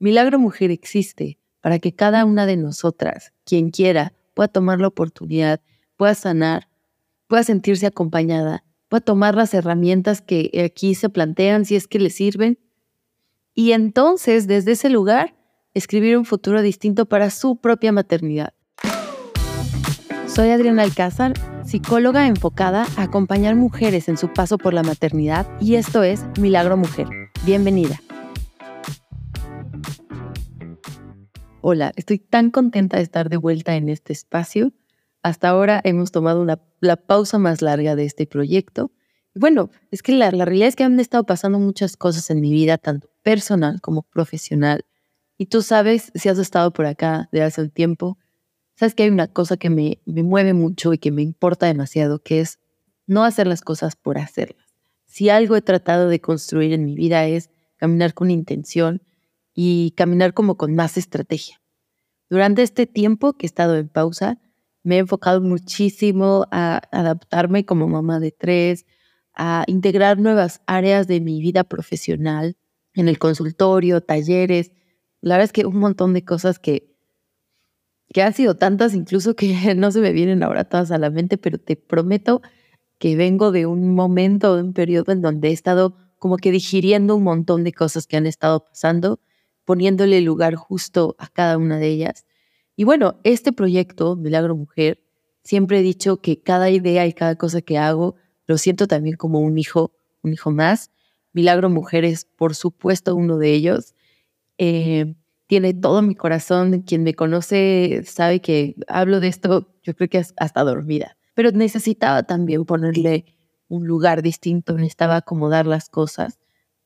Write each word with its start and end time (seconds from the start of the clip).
Milagro 0.00 0.38
Mujer 0.38 0.70
existe 0.70 1.38
para 1.60 1.80
que 1.80 1.92
cada 1.92 2.24
una 2.24 2.46
de 2.46 2.56
nosotras, 2.56 3.32
quien 3.44 3.70
quiera, 3.70 4.12
pueda 4.34 4.46
tomar 4.46 4.80
la 4.80 4.86
oportunidad, 4.86 5.60
pueda 5.96 6.14
sanar, 6.14 6.68
pueda 7.26 7.42
sentirse 7.42 7.86
acompañada, 7.86 8.64
pueda 8.88 9.00
tomar 9.00 9.34
las 9.34 9.54
herramientas 9.54 10.22
que 10.22 10.62
aquí 10.64 10.94
se 10.94 11.08
plantean 11.08 11.64
si 11.64 11.74
es 11.74 11.88
que 11.88 11.98
le 11.98 12.10
sirven 12.10 12.60
y 13.54 13.72
entonces 13.72 14.46
desde 14.46 14.72
ese 14.72 14.88
lugar 14.88 15.34
escribir 15.74 16.16
un 16.16 16.24
futuro 16.24 16.62
distinto 16.62 17.06
para 17.06 17.30
su 17.30 17.56
propia 17.56 17.90
maternidad. 17.90 18.54
Soy 20.28 20.50
Adriana 20.50 20.84
Alcázar, 20.84 21.32
psicóloga 21.66 22.28
enfocada 22.28 22.86
a 22.96 23.02
acompañar 23.02 23.56
mujeres 23.56 24.08
en 24.08 24.16
su 24.16 24.32
paso 24.32 24.58
por 24.58 24.74
la 24.74 24.84
maternidad 24.84 25.48
y 25.60 25.74
esto 25.74 26.04
es 26.04 26.24
Milagro 26.38 26.76
Mujer. 26.76 27.08
Bienvenida. 27.44 28.00
Hola, 31.60 31.92
estoy 31.96 32.20
tan 32.20 32.52
contenta 32.52 32.98
de 32.98 33.02
estar 33.02 33.28
de 33.28 33.36
vuelta 33.36 33.74
en 33.74 33.88
este 33.88 34.12
espacio. 34.12 34.72
Hasta 35.22 35.48
ahora 35.48 35.80
hemos 35.82 36.12
tomado 36.12 36.46
la 36.80 36.96
pausa 36.96 37.38
más 37.38 37.62
larga 37.62 37.96
de 37.96 38.04
este 38.04 38.28
proyecto. 38.28 38.92
Bueno, 39.34 39.68
es 39.90 40.02
que 40.02 40.12
la, 40.12 40.30
la 40.30 40.44
realidad 40.44 40.68
es 40.68 40.76
que 40.76 40.84
han 40.84 41.00
estado 41.00 41.24
pasando 41.24 41.58
muchas 41.58 41.96
cosas 41.96 42.30
en 42.30 42.40
mi 42.40 42.52
vida, 42.52 42.78
tanto 42.78 43.10
personal 43.24 43.80
como 43.80 44.02
profesional. 44.02 44.84
Y 45.36 45.46
tú 45.46 45.62
sabes, 45.62 46.12
si 46.14 46.28
has 46.28 46.38
estado 46.38 46.72
por 46.72 46.86
acá 46.86 47.28
de 47.32 47.42
hace 47.42 47.62
un 47.62 47.70
tiempo, 47.70 48.18
sabes 48.76 48.94
que 48.94 49.02
hay 49.02 49.10
una 49.10 49.26
cosa 49.26 49.56
que 49.56 49.68
me, 49.68 50.00
me 50.06 50.22
mueve 50.22 50.54
mucho 50.54 50.92
y 50.92 50.98
que 50.98 51.10
me 51.10 51.22
importa 51.22 51.66
demasiado, 51.66 52.20
que 52.20 52.38
es 52.38 52.60
no 53.08 53.24
hacer 53.24 53.48
las 53.48 53.62
cosas 53.62 53.96
por 53.96 54.18
hacerlas. 54.18 54.64
Si 55.06 55.28
algo 55.28 55.56
he 55.56 55.62
tratado 55.62 56.08
de 56.08 56.20
construir 56.20 56.72
en 56.72 56.84
mi 56.84 56.94
vida 56.94 57.26
es 57.26 57.50
caminar 57.78 58.14
con 58.14 58.30
intención 58.30 59.02
y 59.60 59.90
caminar 59.96 60.34
como 60.34 60.56
con 60.56 60.76
más 60.76 60.96
estrategia. 60.96 61.60
Durante 62.30 62.62
este 62.62 62.86
tiempo 62.86 63.32
que 63.32 63.44
he 63.44 63.48
estado 63.48 63.76
en 63.76 63.88
pausa, 63.88 64.38
me 64.84 64.94
he 64.94 64.98
enfocado 64.98 65.40
muchísimo 65.40 66.46
a 66.52 66.80
adaptarme 66.92 67.64
como 67.64 67.88
mamá 67.88 68.20
de 68.20 68.30
tres, 68.30 68.86
a 69.34 69.64
integrar 69.66 70.20
nuevas 70.20 70.60
áreas 70.66 71.08
de 71.08 71.20
mi 71.20 71.40
vida 71.40 71.64
profesional 71.64 72.56
en 72.94 73.08
el 73.08 73.18
consultorio, 73.18 74.00
talleres. 74.00 74.70
La 75.22 75.34
verdad 75.34 75.46
es 75.46 75.52
que 75.52 75.66
un 75.66 75.78
montón 75.78 76.14
de 76.14 76.24
cosas 76.24 76.60
que, 76.60 76.94
que 78.14 78.22
han 78.22 78.34
sido 78.34 78.54
tantas 78.54 78.94
incluso 78.94 79.34
que 79.34 79.74
no 79.74 79.90
se 79.90 80.00
me 80.00 80.12
vienen 80.12 80.44
ahora 80.44 80.68
todas 80.68 80.92
a 80.92 80.98
la 80.98 81.10
mente, 81.10 81.36
pero 81.36 81.58
te 81.58 81.74
prometo 81.74 82.42
que 82.98 83.16
vengo 83.16 83.50
de 83.50 83.66
un 83.66 83.92
momento, 83.92 84.54
de 84.54 84.62
un 84.62 84.72
periodo 84.72 85.10
en 85.10 85.20
donde 85.20 85.48
he 85.48 85.52
estado 85.52 85.96
como 86.20 86.36
que 86.36 86.52
digiriendo 86.52 87.16
un 87.16 87.24
montón 87.24 87.64
de 87.64 87.72
cosas 87.72 88.06
que 88.06 88.16
han 88.16 88.26
estado 88.26 88.64
pasando 88.64 89.18
poniéndole 89.68 90.22
lugar 90.22 90.54
justo 90.54 91.14
a 91.18 91.28
cada 91.28 91.58
una 91.58 91.76
de 91.76 91.88
ellas. 91.88 92.24
Y 92.74 92.84
bueno, 92.84 93.20
este 93.22 93.52
proyecto, 93.52 94.16
Milagro 94.16 94.56
Mujer, 94.56 95.04
siempre 95.44 95.80
he 95.80 95.82
dicho 95.82 96.22
que 96.22 96.40
cada 96.40 96.70
idea 96.70 97.06
y 97.06 97.12
cada 97.12 97.36
cosa 97.36 97.60
que 97.60 97.76
hago 97.76 98.16
lo 98.46 98.56
siento 98.56 98.86
también 98.86 99.18
como 99.18 99.40
un 99.40 99.58
hijo, 99.58 99.92
un 100.22 100.32
hijo 100.32 100.50
más. 100.50 100.90
Milagro 101.34 101.68
Mujer 101.68 102.06
es, 102.06 102.24
por 102.24 102.54
supuesto, 102.54 103.14
uno 103.14 103.36
de 103.36 103.52
ellos. 103.52 103.94
Eh, 104.56 105.16
tiene 105.46 105.74
todo 105.74 106.00
mi 106.00 106.14
corazón. 106.14 106.80
Quien 106.80 107.02
me 107.02 107.12
conoce 107.12 108.04
sabe 108.06 108.40
que 108.40 108.74
hablo 108.88 109.20
de 109.20 109.28
esto, 109.28 109.70
yo 109.82 109.94
creo 109.94 110.08
que 110.08 110.24
hasta 110.38 110.64
dormida. 110.64 111.18
Pero 111.34 111.50
necesitaba 111.50 112.22
también 112.22 112.64
ponerle 112.64 113.36
un 113.68 113.86
lugar 113.86 114.22
distinto, 114.22 114.72
necesitaba 114.72 115.16
acomodar 115.16 115.66
las 115.66 115.90
cosas 115.90 116.38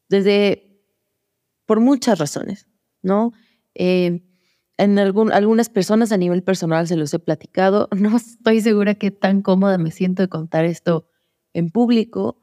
desde, 0.08 0.82
por 1.64 1.78
muchas 1.78 2.18
razones. 2.18 2.66
¿No? 3.02 3.32
Eh, 3.74 4.22
en 4.78 4.98
algunas 4.98 5.68
personas 5.68 6.12
a 6.12 6.16
nivel 6.16 6.42
personal 6.42 6.88
se 6.88 6.96
los 6.96 7.12
he 7.14 7.18
platicado. 7.18 7.88
No 7.96 8.16
estoy 8.16 8.60
segura 8.60 8.94
que 8.94 9.10
tan 9.10 9.42
cómoda 9.42 9.78
me 9.78 9.90
siento 9.90 10.22
de 10.22 10.28
contar 10.28 10.64
esto 10.64 11.06
en 11.52 11.70
público, 11.70 12.42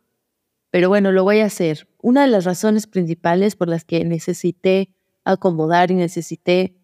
pero 0.72 0.90
bueno, 0.90 1.12
lo 1.12 1.24
voy 1.24 1.40
a 1.40 1.46
hacer. 1.46 1.88
Una 2.02 2.22
de 2.22 2.28
las 2.28 2.46
razones 2.46 2.88
principales 2.88 3.56
por 3.56 3.68
las 3.68 3.84
que 3.84 4.06
necesité 4.06 4.96
acomodar 5.24 5.92
y 5.92 5.96
necesité 5.96 6.76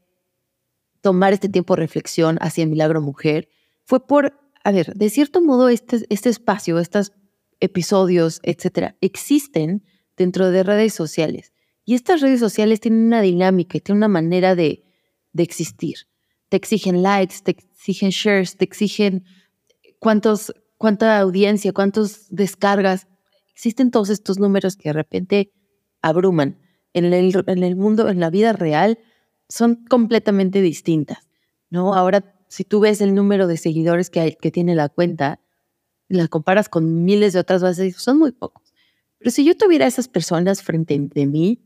tomar 1.02 1.34
este 1.34 1.50
tiempo 1.50 1.75
de 1.75 1.81
reflexión 1.81 2.38
hacia 2.42 2.66
Milagro 2.66 3.02
Mujer 3.02 3.47
fue 3.84 4.06
por, 4.06 4.34
a 4.63 4.72
ver, 4.72 4.94
de 4.96 5.09
cierto 5.09 5.42
modo 5.42 5.69
este, 5.69 6.06
este 6.09 6.30
espacio, 6.30 6.80
estos 6.80 7.13
episodios, 7.59 8.40
etcétera, 8.44 8.97
existen 9.02 9.84
dentro 10.18 10.50
de 10.50 10.63
redes 10.63 10.94
sociales. 10.94 11.53
Y 11.85 11.94
estas 11.94 12.22
redes 12.22 12.40
sociales 12.40 12.79
tienen 12.79 13.06
una 13.06 13.22
dinámica 13.22 13.78
y 13.78 13.81
tienen 13.81 14.00
una 14.00 14.07
manera 14.07 14.56
de, 14.56 14.84
de 15.34 15.44
existir. 15.44 16.07
Te 16.50 16.57
exigen 16.57 17.03
likes, 17.03 17.35
te 17.44 17.51
exigen 17.51 18.09
shares, 18.09 18.57
te 18.57 18.66
exigen 18.66 19.23
cuántos, 20.00 20.53
cuánta 20.78 21.19
audiencia, 21.19 21.74
cuántos 21.74 22.28
descargas. 22.29 23.07
Existen 23.51 23.91
todos 23.91 24.09
estos 24.09 24.40
números 24.40 24.75
que 24.75 24.90
de 24.90 24.94
repente 24.94 25.53
abruman. 26.01 26.59
En 26.94 27.06
el, 27.06 27.44
en 27.47 27.63
el 27.63 27.75
mundo, 27.75 28.09
en 28.09 28.19
la 28.19 28.29
vida 28.29 28.53
real, 28.53 28.97
son 29.50 29.85
completamente 29.85 30.62
distintas. 30.62 31.29
¿no? 31.69 31.94
Ahora, 31.94 32.35
si 32.47 32.63
tú 32.63 32.79
ves 32.79 33.01
el 33.01 33.13
número 33.13 33.47
de 33.47 33.57
seguidores 33.57 34.09
que, 34.09 34.19
hay, 34.22 34.35
que 34.35 34.51
tiene 34.51 34.75
la 34.75 34.90
cuenta, 34.90 35.41
la 36.07 36.28
comparas 36.28 36.69
con 36.69 37.03
miles 37.03 37.34
de 37.34 37.40
otras 37.40 37.62
bases, 37.62 37.95
son 37.97 38.18
muy 38.18 38.31
pocos. 38.31 38.74
Pero 39.18 39.31
si 39.31 39.44
yo 39.44 39.57
tuviera 39.57 39.88
esas 39.88 40.07
personas 40.07 40.62
frente 40.62 40.95
a 40.95 41.25
mí, 41.25 41.65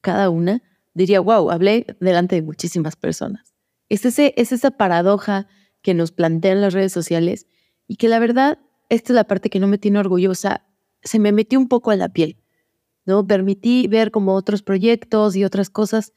cada 0.00 0.30
una, 0.30 0.62
diría, 0.94 1.20
wow, 1.20 1.50
hablé 1.50 1.86
delante 2.00 2.36
de 2.36 2.42
muchísimas 2.42 2.96
personas. 2.96 3.54
Es, 3.88 4.04
ese, 4.04 4.34
es 4.36 4.52
esa 4.52 4.70
paradoja 4.70 5.46
que 5.82 5.94
nos 5.94 6.12
plantean 6.12 6.60
las 6.60 6.74
redes 6.74 6.92
sociales 6.92 7.46
y 7.86 7.96
que 7.96 8.08
la 8.08 8.18
verdad, 8.18 8.58
esta 8.88 9.12
es 9.12 9.14
la 9.14 9.24
parte 9.24 9.50
que 9.50 9.60
no 9.60 9.66
me 9.66 9.78
tiene 9.78 9.98
orgullosa, 9.98 10.66
se 11.02 11.18
me 11.18 11.32
metió 11.32 11.58
un 11.58 11.68
poco 11.68 11.90
a 11.90 11.96
la 11.96 12.08
piel, 12.08 12.38
¿no? 13.04 13.26
Permití 13.26 13.88
ver 13.88 14.10
como 14.10 14.34
otros 14.34 14.62
proyectos 14.62 15.36
y 15.36 15.44
otras 15.44 15.70
cosas, 15.70 16.12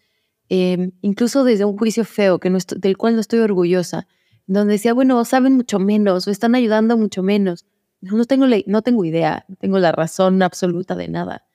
em, 0.49 0.91
incluso 1.01 1.43
desde 1.43 1.65
un 1.65 1.77
juicio 1.77 2.05
feo, 2.05 2.39
que 2.39 2.49
no 2.49 2.57
del 2.77 2.97
cual 2.97 3.15
no 3.15 3.21
estoy 3.21 3.39
orgullosa, 3.39 4.07
donde 4.45 4.73
decía, 4.73 4.93
bueno, 4.93 5.23
saben 5.25 5.55
mucho 5.55 5.79
menos 5.79 6.27
o 6.27 6.31
están 6.31 6.55
ayudando 6.55 6.97
mucho 6.97 7.23
menos. 7.23 7.65
No 8.01 8.25
tengo, 8.25 8.45
no 8.67 8.81
tengo 8.81 9.05
idea, 9.05 9.45
no 9.47 9.55
tengo 9.55 9.79
la 9.79 9.93
razón 9.93 10.41
absoluta 10.41 10.95
de 10.95 11.07
nada, 11.07 11.45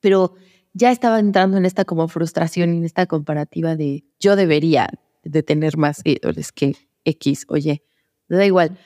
pero 0.00 0.34
ya 0.74 0.90
estaba 0.90 1.18
entrando 1.18 1.56
en 1.56 1.66
esta 1.66 1.84
como 1.84 2.08
frustración 2.08 2.74
y 2.74 2.78
en 2.78 2.84
esta 2.84 3.06
comparativa 3.06 3.76
de 3.76 4.04
yo 4.18 4.36
debería 4.36 4.88
de 5.22 5.42
tener 5.42 5.76
más 5.76 5.98
seguidores 5.98 6.52
que 6.52 6.76
X, 7.04 7.44
oye, 7.48 7.82
da 8.28 8.46
igual, 8.46 8.78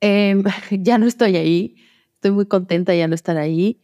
em, 0.00 0.42
ya 0.70 0.98
no 0.98 1.06
estoy 1.06 1.36
ahí, 1.36 1.76
estoy 2.14 2.32
muy 2.32 2.46
contenta 2.46 2.94
ya 2.94 3.08
no 3.08 3.14
estar 3.14 3.36
ahí, 3.36 3.80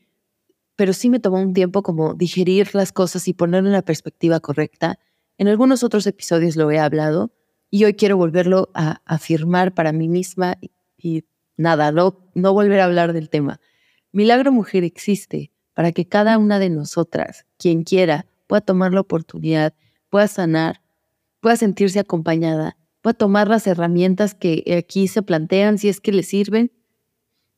pero 0.76 0.92
sí 0.92 1.08
me 1.08 1.20
tomó 1.20 1.40
un 1.40 1.54
tiempo 1.54 1.82
como 1.82 2.14
digerir 2.14 2.74
las 2.74 2.92
cosas 2.92 3.26
y 3.28 3.32
ponerlo 3.32 3.68
en 3.68 3.72
la 3.72 3.82
perspectiva 3.82 4.40
correcta. 4.40 4.98
En 5.38 5.48
algunos 5.48 5.82
otros 5.82 6.06
episodios 6.06 6.56
lo 6.56 6.70
he 6.70 6.78
hablado 6.78 7.32
y 7.70 7.84
hoy 7.84 7.94
quiero 7.94 8.18
volverlo 8.18 8.70
a 8.74 9.00
afirmar 9.06 9.74
para 9.74 9.92
mí 9.92 10.08
misma 10.08 10.58
y, 10.98 11.24
nada, 11.56 11.92
no 11.92 12.30
volver 12.34 12.80
a 12.80 12.84
hablar 12.84 13.14
del 13.14 13.30
tema. 13.30 13.60
Milagro 14.12 14.52
Mujer 14.52 14.84
existe 14.84 15.50
para 15.76 15.92
que 15.92 16.08
cada 16.08 16.38
una 16.38 16.58
de 16.58 16.70
nosotras, 16.70 17.44
quien 17.58 17.82
quiera, 17.82 18.24
pueda 18.46 18.62
tomar 18.62 18.94
la 18.94 19.02
oportunidad, 19.02 19.74
pueda 20.08 20.26
sanar, 20.26 20.80
pueda 21.40 21.56
sentirse 21.56 21.98
acompañada, 21.98 22.78
pueda 23.02 23.12
tomar 23.12 23.48
las 23.48 23.66
herramientas 23.66 24.34
que 24.34 24.64
aquí 24.78 25.06
se 25.06 25.20
plantean 25.20 25.76
si 25.76 25.90
es 25.90 26.00
que 26.00 26.12
le 26.12 26.22
sirven. 26.22 26.72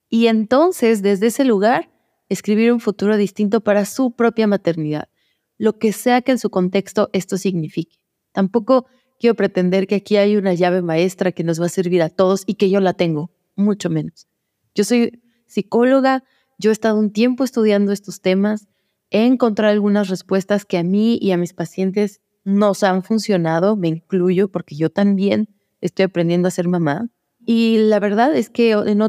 Y 0.09 0.27
entonces, 0.27 1.01
desde 1.01 1.29
ese 1.29 1.45
lugar, 1.45 1.93
escribir 2.29 2.73
un 2.73 2.81
futuro 2.81 3.17
distinto 3.17 3.61
para 3.61 3.85
su 3.85 4.11
propia 4.11 4.49
maternidad, 4.49 5.09
lo 5.57 5.79
que 5.79 5.93
sea 5.93 6.21
que 6.21 6.33
en 6.33 6.41
su 6.41 6.51
contexto 6.51 7.11
esto 7.13 7.39
signifique. 7.39 8.01
Tampoco 8.33 8.87
quiero 9.21 9.37
pretender 9.37 9.87
que 9.87 9.95
aquí 9.95 10.17
hay 10.17 10.37
una 10.37 10.55
llave 10.55 10.83
maestra 10.83 11.31
que 11.31 11.45
nos 11.45 11.61
va 11.61 11.67
a 11.67 11.69
servir 11.69 12.03
a 12.03 12.09
todos 12.09 12.43
y 12.47 12.55
que 12.55 12.69
yo 12.69 12.81
la 12.81 12.95
tengo, 12.95 13.31
mucho 13.55 13.91
menos. 13.91 14.27
Yo 14.75 14.83
soy 14.83 15.23
psicóloga, 15.47 16.25
yo 16.59 16.71
he 16.71 16.73
estado 16.73 16.99
un 16.99 17.13
tiempo 17.13 17.45
estudiando 17.45 17.93
estos 17.93 18.21
temas, 18.21 18.67
he 19.11 19.25
encontrado 19.25 19.73
algunas 19.73 20.09
respuestas 20.09 20.65
que 20.65 20.77
a 20.77 20.83
mí 20.83 21.19
y 21.23 21.31
a 21.31 21.37
mis 21.37 21.55
pacientes 21.55 22.21
nos 22.45 22.83
han 22.83 23.03
funcionado, 23.03 23.77
me 23.77 23.89
incluyo 23.89 24.51
porque 24.51 24.75
yo 24.75 24.91
también 24.91 25.49
estoy 25.81 26.05
aprendiendo 26.05 26.49
a 26.49 26.51
ser 26.51 26.69
mamá. 26.69 27.09
Y 27.47 27.79
la 27.79 28.01
verdad 28.01 28.35
es 28.37 28.51
que 28.51 28.73
en, 28.73 29.01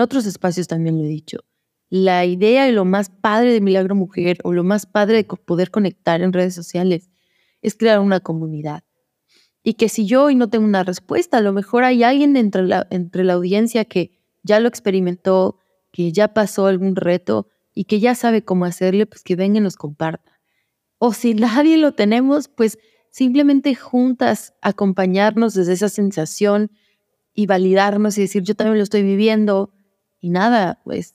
otros 0.00 0.26
espacios 0.26 0.66
también 0.66 0.98
lo 0.98 1.04
he 1.04 1.08
dicho. 1.08 1.44
La 1.88 2.24
idea 2.24 2.68
y 2.68 2.72
lo 2.72 2.84
más 2.84 3.10
padre 3.10 3.52
de 3.52 3.60
Milagro 3.60 3.94
Mujer 3.94 4.38
o 4.42 4.52
lo 4.52 4.64
más 4.64 4.86
padre 4.86 5.18
de 5.18 5.24
poder 5.24 5.70
conectar 5.70 6.22
en 6.22 6.32
redes 6.32 6.54
sociales 6.54 7.10
es 7.62 7.76
crear 7.76 8.00
una 8.00 8.20
comunidad. 8.20 8.82
Y 9.62 9.74
que 9.74 9.88
si 9.88 10.06
yo 10.06 10.24
hoy 10.24 10.34
no 10.34 10.48
tengo 10.48 10.64
una 10.64 10.82
respuesta, 10.82 11.36
a 11.36 11.42
lo 11.42 11.52
mejor 11.52 11.84
hay 11.84 12.02
alguien 12.02 12.36
entre 12.36 13.24
la 13.24 13.32
audiencia 13.32 13.84
que 13.84 14.12
ya 14.42 14.58
lo 14.58 14.68
experimentó, 14.68 15.59
que 15.90 16.12
ya 16.12 16.34
pasó 16.34 16.66
algún 16.66 16.96
reto 16.96 17.48
y 17.74 17.84
que 17.84 18.00
ya 18.00 18.14
sabe 18.14 18.44
cómo 18.44 18.64
hacerle, 18.64 19.06
pues 19.06 19.22
que 19.22 19.36
venga 19.36 19.58
y 19.58 19.62
nos 19.62 19.76
comparta. 19.76 20.40
O 20.98 21.12
si 21.12 21.34
nadie 21.34 21.76
lo 21.78 21.92
tenemos, 21.92 22.48
pues 22.48 22.78
simplemente 23.10 23.74
juntas 23.74 24.54
acompañarnos 24.60 25.54
desde 25.54 25.72
esa 25.72 25.88
sensación 25.88 26.70
y 27.34 27.46
validarnos 27.46 28.18
y 28.18 28.22
decir, 28.22 28.42
yo 28.42 28.54
también 28.54 28.78
lo 28.78 28.84
estoy 28.84 29.02
viviendo. 29.02 29.72
Y 30.20 30.30
nada, 30.30 30.80
pues 30.84 31.14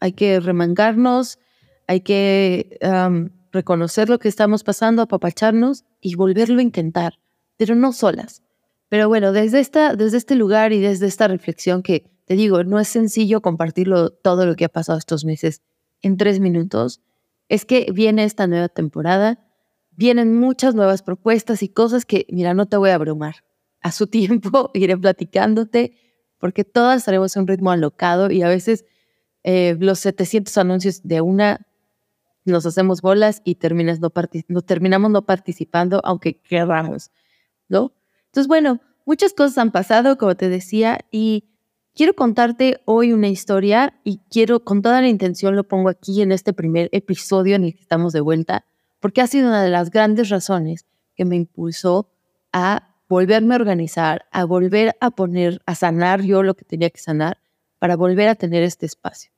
hay 0.00 0.12
que 0.12 0.40
remangarnos, 0.40 1.38
hay 1.86 2.00
que 2.00 2.78
reconocer 3.52 4.08
lo 4.08 4.18
que 4.18 4.28
estamos 4.28 4.64
pasando, 4.64 5.02
apapacharnos 5.02 5.84
y 6.00 6.14
volverlo 6.14 6.58
a 6.58 6.62
intentar, 6.62 7.18
pero 7.56 7.74
no 7.74 7.92
solas. 7.92 8.42
Pero 8.88 9.08
bueno, 9.08 9.32
desde, 9.32 9.60
esta, 9.60 9.94
desde 9.94 10.16
este 10.16 10.34
lugar 10.34 10.72
y 10.72 10.80
desde 10.80 11.06
esta 11.06 11.28
reflexión 11.28 11.82
que 11.82 12.10
te 12.30 12.36
digo, 12.36 12.62
no 12.62 12.78
es 12.78 12.86
sencillo 12.86 13.42
compartirlo 13.42 14.10
todo 14.10 14.46
lo 14.46 14.54
que 14.54 14.64
ha 14.64 14.68
pasado 14.68 14.96
estos 14.96 15.24
meses 15.24 15.62
en 16.00 16.16
tres 16.16 16.38
minutos, 16.38 17.00
es 17.48 17.64
que 17.64 17.90
viene 17.92 18.22
esta 18.22 18.46
nueva 18.46 18.68
temporada, 18.68 19.44
vienen 19.90 20.38
muchas 20.38 20.76
nuevas 20.76 21.02
propuestas 21.02 21.60
y 21.64 21.68
cosas 21.68 22.04
que, 22.04 22.26
mira, 22.30 22.54
no 22.54 22.66
te 22.66 22.76
voy 22.76 22.90
a 22.90 22.94
abrumar. 22.94 23.42
A 23.80 23.90
su 23.90 24.06
tiempo 24.06 24.70
iré 24.74 24.96
platicándote 24.96 25.96
porque 26.38 26.62
todas 26.62 26.98
estaremos 26.98 27.36
a 27.36 27.40
un 27.40 27.48
ritmo 27.48 27.72
alocado 27.72 28.30
y 28.30 28.42
a 28.42 28.48
veces 28.48 28.84
eh, 29.42 29.76
los 29.80 29.98
700 29.98 30.56
anuncios 30.56 31.02
de 31.02 31.22
una 31.22 31.66
nos 32.44 32.64
hacemos 32.64 33.02
bolas 33.02 33.42
y 33.44 33.56
terminas 33.56 33.98
no, 33.98 34.12
no 34.46 34.62
terminamos 34.62 35.10
no 35.10 35.26
participando 35.26 36.00
aunque 36.04 36.40
queramos, 36.40 37.10
¿no? 37.68 37.92
Entonces, 38.26 38.46
bueno, 38.46 38.80
muchas 39.04 39.34
cosas 39.34 39.58
han 39.58 39.72
pasado, 39.72 40.16
como 40.16 40.36
te 40.36 40.48
decía, 40.48 41.00
y 41.10 41.49
quiero 41.94 42.14
contarte 42.14 42.80
hoy 42.84 43.12
una 43.12 43.28
historia 43.28 44.00
y 44.04 44.20
quiero, 44.30 44.64
con 44.64 44.82
toda 44.82 45.00
la 45.00 45.08
intención, 45.08 45.56
lo 45.56 45.64
pongo 45.64 45.88
aquí 45.88 46.22
en 46.22 46.32
este 46.32 46.52
primer 46.52 46.88
episodio 46.92 47.56
en 47.56 47.64
el 47.64 47.74
que 47.74 47.82
estamos 47.82 48.12
de 48.12 48.20
vuelta, 48.20 48.64
porque 49.00 49.20
ha 49.20 49.26
sido 49.26 49.48
una 49.48 49.62
de 49.62 49.70
las 49.70 49.90
grandes 49.90 50.28
razones 50.28 50.86
que 51.14 51.24
me 51.24 51.36
impulsó 51.36 52.10
a 52.52 52.94
volverme 53.08 53.54
a 53.54 53.58
organizar, 53.58 54.26
a 54.30 54.44
volver 54.44 54.96
a 55.00 55.10
poner, 55.10 55.60
a 55.66 55.74
sanar 55.74 56.22
yo 56.22 56.42
lo 56.42 56.54
que 56.54 56.64
tenía 56.64 56.90
que 56.90 57.00
sanar 57.00 57.38
para 57.78 57.96
volver 57.96 58.28
a 58.28 58.36
tener 58.36 58.62
este 58.62 58.86
espacio. 58.86 59.32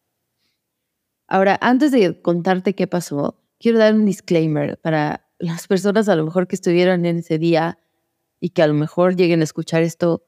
Ahora, 1.26 1.58
antes 1.62 1.92
de 1.92 2.20
contarte 2.20 2.74
qué 2.74 2.86
pasó, 2.86 3.40
quiero 3.58 3.78
dar 3.78 3.94
un 3.94 4.04
disclaimer 4.04 4.78
para 4.78 5.26
las 5.38 5.66
personas 5.66 6.08
a 6.08 6.16
lo 6.16 6.24
mejor 6.24 6.46
que 6.46 6.56
estuvieron 6.56 7.06
en 7.06 7.18
ese 7.18 7.38
día 7.38 7.78
y 8.40 8.50
que 8.50 8.62
a 8.62 8.66
lo 8.66 8.74
mejor 8.74 9.16
lleguen 9.16 9.40
a 9.40 9.44
escuchar 9.44 9.82
esto. 9.82 10.26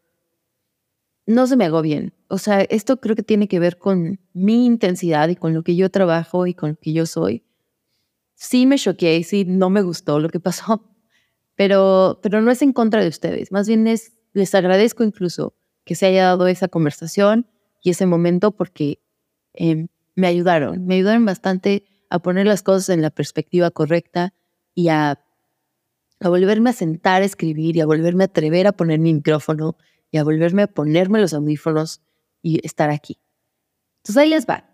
No 1.27 1.47
se 1.47 1.57
me 1.57 1.65
hago 1.65 1.81
bien. 1.83 2.13
O 2.29 2.39
sea, 2.39 2.61
esto 2.63 3.01
creo 3.01 3.17
que 3.17 3.23
tiene 3.23 3.49
que 3.49 3.59
ver 3.59 3.79
con 3.79 4.21
mi 4.33 4.67
intensidad 4.67 5.29
y 5.29 5.37
con 5.37 5.55
lo 5.55 5.63
que 5.63 5.77
yo 5.77 5.91
trabajo 5.91 6.47
y 6.47 6.55
con 6.55 6.71
lo 6.71 6.77
que 6.77 6.93
yo 6.93 7.07
soy. 7.07 7.45
Sí 8.35 8.67
me 8.67 8.77
choqué, 8.77 9.23
sí 9.25 9.45
no 9.47 9.71
me 9.71 9.83
gustó 9.83 10.21
lo 10.21 10.29
que 10.29 10.41
pasó, 10.41 10.91
pero, 11.57 12.21
pero 12.23 12.43
no 12.43 12.51
es 12.51 12.61
en 12.63 12.73
contra 12.73 13.03
de 13.03 13.09
ustedes. 13.09 13.53
Más 13.53 13.69
bien 13.69 13.87
es, 13.87 14.13
les 14.33 14.55
agradezco 14.55 15.05
incluso 15.05 15.55
que 15.85 15.95
se 15.95 16.07
haya 16.07 16.25
dado 16.25 16.47
esa 16.47 16.69
conversación 16.69 17.47
y 17.83 17.91
ese 17.91 18.07
momento 18.07 18.51
porque 18.51 19.01
eh, 19.55 19.87
me 20.15 20.27
ayudaron, 20.27 20.87
me 20.87 20.97
ayudaron 20.97 21.25
bastante 21.25 21.85
a 22.11 22.19
poner 22.19 22.47
las 22.47 22.63
cosas 22.63 22.91
en 22.91 23.03
la 23.03 23.11
perspectiva 23.11 23.71
correcta 23.71 24.35
y 24.75 24.89
a, 24.89 25.21
a 26.21 26.29
volverme 26.29 26.71
a 26.71 26.73
sentar 26.73 27.23
a 27.23 27.25
escribir 27.25 27.77
y 27.77 27.81
a 27.81 27.87
volverme 27.87 28.25
a 28.25 28.27
atrever 28.27 28.67
a 28.67 28.73
poner 28.73 28.99
mi 28.99 29.15
micrófono 29.15 29.77
y 30.15 30.17
a 30.17 30.23
volverme 30.23 30.63
a 30.63 30.69
ponerme 30.69 31.21
los 31.21 31.35
audífonos 31.35 32.01
y 32.41 32.65
estar 32.65 32.89
aquí. 32.89 33.19
Entonces 33.97 34.17
ahí 34.17 34.29
les 34.29 34.47
va. 34.47 34.71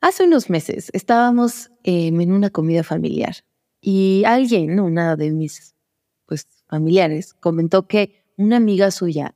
Hace 0.00 0.24
unos 0.24 0.48
meses 0.48 0.88
estábamos 0.94 1.70
em, 1.82 2.18
en 2.18 2.32
una 2.32 2.48
comida 2.48 2.82
familiar 2.82 3.44
y 3.82 4.22
alguien, 4.24 4.80
una 4.80 5.16
de 5.16 5.32
mis 5.32 5.74
pues, 6.24 6.48
familiares, 6.66 7.34
comentó 7.34 7.86
que 7.86 8.24
una 8.38 8.56
amiga 8.56 8.90
suya 8.90 9.34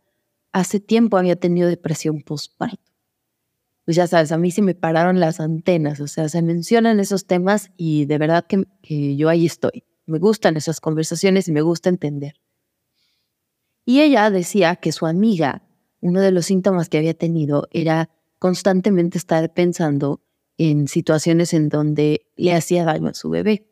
hace 0.51 0.81
tiempo 0.81 1.19
había 1.19 1.37
tenido 1.37 1.69
depresión 1.69 2.23
postparto. 2.23 2.91
Pues 3.85 3.99
ya 3.99 4.07
sabes, 4.07 4.33
a 4.33 4.39
mí 4.39 4.51
se 4.51 4.63
me 4.63 4.75
pararon 4.75 5.21
las 5.21 5.41
antenas, 5.41 6.01
o 6.01 6.07
sea, 6.07 6.31
se 6.31 6.41
mencionan 6.41 7.01
esos 7.01 7.27
temas 7.27 7.71
y 7.77 8.07
de 8.07 8.17
verdad 8.17 8.47
que, 8.47 8.65
que 8.81 9.15
yo 9.17 9.29
ahí 9.29 9.45
estoy. 9.45 9.85
Me 10.07 10.19
gustan 10.19 10.57
esas 10.57 10.81
conversaciones 10.81 11.49
y 11.49 11.53
me 11.53 11.61
gusta 11.61 11.91
entender. 11.91 12.41
Y 13.89 14.01
ella 14.01 14.29
decía 14.31 14.75
que 14.77 14.91
su 14.91 15.07
amiga, 15.07 15.63
uno 16.01 16.21
de 16.21 16.33
los 16.33 16.47
síntomas 16.47 16.89
que 16.89 16.99
había 16.99 17.15
tenido 17.15 17.69
era 17.71 18.11
constantemente 18.41 19.17
estar 19.17 19.55
pensando 19.55 20.21
en 20.59 20.89
situaciones 20.89 21.55
en 21.55 21.69
donde 21.69 22.27
le 22.35 22.53
hacía 22.53 22.85
daño 22.85 23.09
a 23.09 23.15
su 23.15 23.31
bebé. 23.31 23.71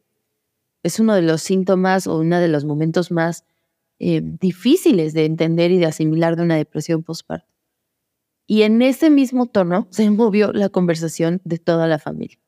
Es 0.85 1.01
uno 1.01 1.15
de 1.17 1.23
los 1.23 1.43
síntomas 1.43 2.07
o 2.07 2.19
uno 2.19 2.39
de 2.39 2.47
los 2.47 2.65
momentos 2.65 3.11
más 3.11 3.45
eh, 3.99 4.21
difíciles 4.23 5.15
de 5.15 5.25
entender 5.25 5.73
y 5.73 5.79
de 5.79 5.87
asimilar 5.87 6.37
de 6.37 6.43
una 6.43 6.57
depresión 6.57 7.03
postparto. 7.03 7.53
Y 8.47 8.63
en 8.63 8.83
ese 8.83 9.11
mismo 9.11 9.47
tono 9.47 9.89
se 9.91 10.09
movió 10.11 10.53
la 10.53 10.69
conversación 10.69 11.41
de 11.45 11.59
toda 11.59 11.89
la 11.89 11.99
familia. 11.99 12.39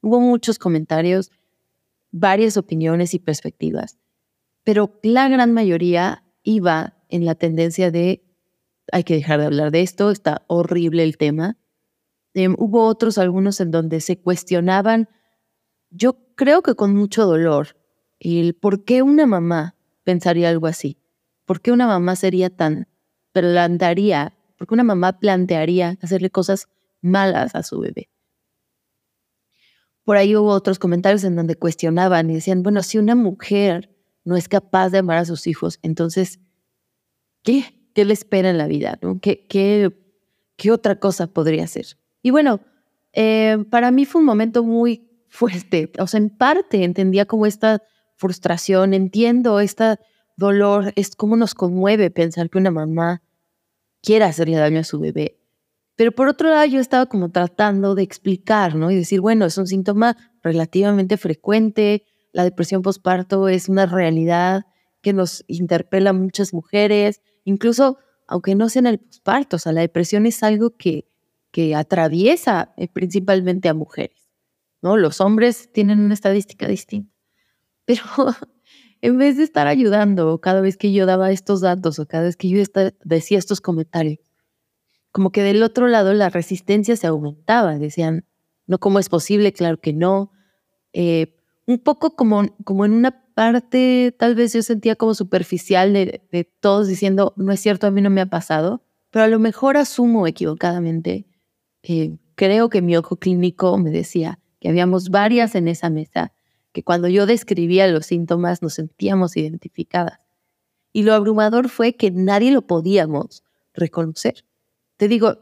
Hubo 0.00 0.20
muchos 0.20 0.58
comentarios, 0.58 1.30
varias 2.12 2.56
opiniones 2.56 3.12
y 3.12 3.18
perspectivas, 3.18 3.98
pero 4.64 4.98
la 5.02 5.28
gran 5.28 5.52
mayoría 5.52 6.24
iba 6.42 6.99
en 7.10 7.24
la 7.24 7.34
tendencia 7.34 7.90
de 7.90 8.24
hay 8.92 9.04
que 9.04 9.14
dejar 9.14 9.40
de 9.40 9.46
hablar 9.46 9.70
de 9.70 9.82
esto, 9.82 10.10
está 10.10 10.44
horrible 10.48 11.04
el 11.04 11.16
tema. 11.16 11.56
Em, 12.34 12.54
hubo 12.58 12.86
otros, 12.86 13.18
algunos 13.18 13.60
en 13.60 13.70
donde 13.70 14.00
se 14.00 14.18
cuestionaban, 14.18 15.08
yo 15.90 16.18
creo 16.34 16.62
que 16.62 16.74
con 16.74 16.94
mucho 16.94 17.26
dolor, 17.26 17.76
el 18.20 18.54
por 18.54 18.84
qué 18.84 19.02
una 19.02 19.26
mamá 19.26 19.76
pensaría 20.04 20.48
algo 20.48 20.66
así. 20.66 20.98
¿Por 21.44 21.60
qué 21.60 21.72
una 21.72 21.86
mamá 21.86 22.16
sería 22.16 22.50
tan, 22.50 22.88
plantaría, 23.32 24.36
por 24.56 24.68
qué 24.68 24.74
una 24.74 24.84
mamá 24.84 25.18
plantearía 25.18 25.98
hacerle 26.00 26.30
cosas 26.30 26.68
malas 27.00 27.54
a 27.54 27.62
su 27.62 27.80
bebé? 27.80 28.08
Por 30.04 30.16
ahí 30.16 30.36
hubo 30.36 30.50
otros 30.50 30.78
comentarios 30.78 31.24
en 31.24 31.36
donde 31.36 31.56
cuestionaban 31.56 32.30
y 32.30 32.34
decían, 32.34 32.62
bueno, 32.62 32.82
si 32.82 32.98
una 32.98 33.14
mujer 33.14 33.94
no 34.24 34.36
es 34.36 34.48
capaz 34.48 34.90
de 34.90 34.98
amar 34.98 35.18
a 35.18 35.24
sus 35.24 35.46
hijos, 35.46 35.78
entonces, 35.82 36.40
¿qué? 37.42 37.64
¿Qué 37.94 38.04
le 38.04 38.12
espera 38.12 38.50
en 38.50 38.58
la 38.58 38.66
vida? 38.66 38.98
¿Qué, 39.20 39.46
qué, 39.48 40.70
otra 40.70 41.00
cosa 41.00 41.26
podría 41.26 41.66
ser? 41.66 41.86
Y 42.22 42.30
bueno, 42.30 42.60
eh, 43.12 43.64
para 43.70 43.90
mí 43.90 44.04
fue 44.04 44.20
un 44.20 44.26
momento 44.26 44.62
muy 44.62 45.08
fuerte. 45.28 45.90
O 45.98 46.06
sea, 46.06 46.18
en 46.18 46.30
parte 46.30 46.84
entendía 46.84 47.26
como 47.26 47.46
esta 47.46 47.82
frustración, 48.16 48.94
entiendo 48.94 49.60
este 49.60 49.96
dolor, 50.36 50.92
es 50.96 51.14
cómo 51.16 51.36
nos 51.36 51.54
conmueve 51.54 52.10
pensar 52.10 52.50
que 52.50 52.58
una 52.58 52.70
mamá 52.70 53.22
quiera 54.02 54.26
hacerle 54.26 54.56
daño 54.56 54.80
a 54.80 54.84
su 54.84 54.98
bebé. 54.98 55.38
Pero 55.96 56.12
por 56.12 56.28
otro 56.28 56.48
lado, 56.48 56.64
yo 56.64 56.80
estaba 56.80 57.06
como 57.06 57.30
tratando 57.30 57.94
de 57.94 58.02
explicar, 58.02 58.74
¿no? 58.74 58.90
Y 58.90 58.96
decir, 58.96 59.20
bueno, 59.20 59.44
es 59.44 59.58
un 59.58 59.66
síntoma 59.66 60.16
relativamente 60.42 61.18
frecuente, 61.18 62.04
la 62.32 62.44
depresión 62.44 62.82
postparto 62.82 63.48
es 63.48 63.68
una 63.68 63.86
realidad 63.86 64.64
que 65.02 65.12
nos 65.12 65.44
interpela 65.46 66.10
a 66.10 66.14
muchas 66.14 66.54
mujeres, 66.54 67.20
incluso 67.50 67.98
aunque 68.26 68.54
no 68.54 68.68
sea 68.68 68.80
en 68.80 68.86
el 68.86 68.98
postparto, 69.00 69.56
o 69.56 69.58
sea, 69.58 69.72
la 69.72 69.80
depresión 69.80 70.24
es 70.24 70.42
algo 70.44 70.76
que, 70.76 71.08
que 71.50 71.74
atraviesa 71.74 72.72
eh, 72.76 72.86
principalmente 72.86 73.68
a 73.68 73.74
mujeres, 73.74 74.30
¿no? 74.82 74.96
Los 74.96 75.20
hombres 75.20 75.70
tienen 75.72 75.98
una 75.98 76.14
estadística 76.14 76.68
distinta. 76.68 77.12
Pero 77.84 78.04
en 79.00 79.18
vez 79.18 79.36
de 79.36 79.42
estar 79.42 79.66
ayudando 79.66 80.40
cada 80.40 80.60
vez 80.60 80.76
que 80.76 80.92
yo 80.92 81.06
daba 81.06 81.32
estos 81.32 81.60
datos 81.60 81.98
o 81.98 82.06
cada 82.06 82.24
vez 82.24 82.36
que 82.36 82.48
yo 82.48 82.62
decía 83.02 83.38
estos 83.38 83.60
comentarios, 83.60 84.20
como 85.10 85.32
que 85.32 85.42
del 85.42 85.62
otro 85.64 85.88
lado 85.88 86.14
la 86.14 86.28
resistencia 86.28 86.94
se 86.94 87.08
aumentaba. 87.08 87.78
Decían, 87.78 88.26
no, 88.68 88.78
¿cómo 88.78 89.00
es 89.00 89.08
posible? 89.08 89.52
Claro 89.52 89.80
que 89.80 89.92
no. 89.92 90.30
Eh, 90.92 91.36
un 91.66 91.80
poco 91.80 92.14
como, 92.14 92.46
como 92.64 92.84
en 92.84 92.92
una 92.92 93.19
parte, 93.34 94.14
tal 94.18 94.34
vez 94.34 94.52
yo 94.52 94.62
sentía 94.62 94.96
como 94.96 95.14
superficial 95.14 95.92
de, 95.92 96.50
todos 96.60 96.88
diciendo, 96.88 97.32
no 97.36 97.52
es 97.52 97.60
cierto, 97.60 97.86
a 97.86 97.90
mí 97.90 98.00
no 98.00 98.10
me 98.10 98.20
ha 98.20 98.26
pasado, 98.26 98.82
pero 99.10 99.24
a 99.24 99.28
lo 99.28 99.38
mejor 99.38 99.76
asumo 99.76 100.26
equivocadamente. 100.26 101.26
Creo 102.34 102.68
que 102.68 102.82
mi 102.82 102.96
ojo 102.96 103.16
clínico 103.16 103.76
me 103.78 103.90
decía 103.90 104.38
que 104.60 104.68
habíamos 104.68 105.10
varias 105.10 105.54
en 105.54 105.68
esa 105.68 105.90
mesa 105.90 106.32
que 106.72 106.84
cuando 106.84 107.08
yo 107.08 107.26
describía 107.26 107.86
los 107.88 108.06
síntomas 108.06 108.62
nos 108.62 108.74
sentíamos 108.74 109.36
identificadas. 109.36 110.20
Y 110.92 111.02
lo 111.02 111.14
abrumador 111.14 111.68
fue 111.68 111.96
que 111.96 112.10
nadie 112.10 112.52
lo 112.52 112.62
podíamos 112.62 113.44
reconocer. 113.74 114.44
Te 114.96 115.08
digo, 115.08 115.38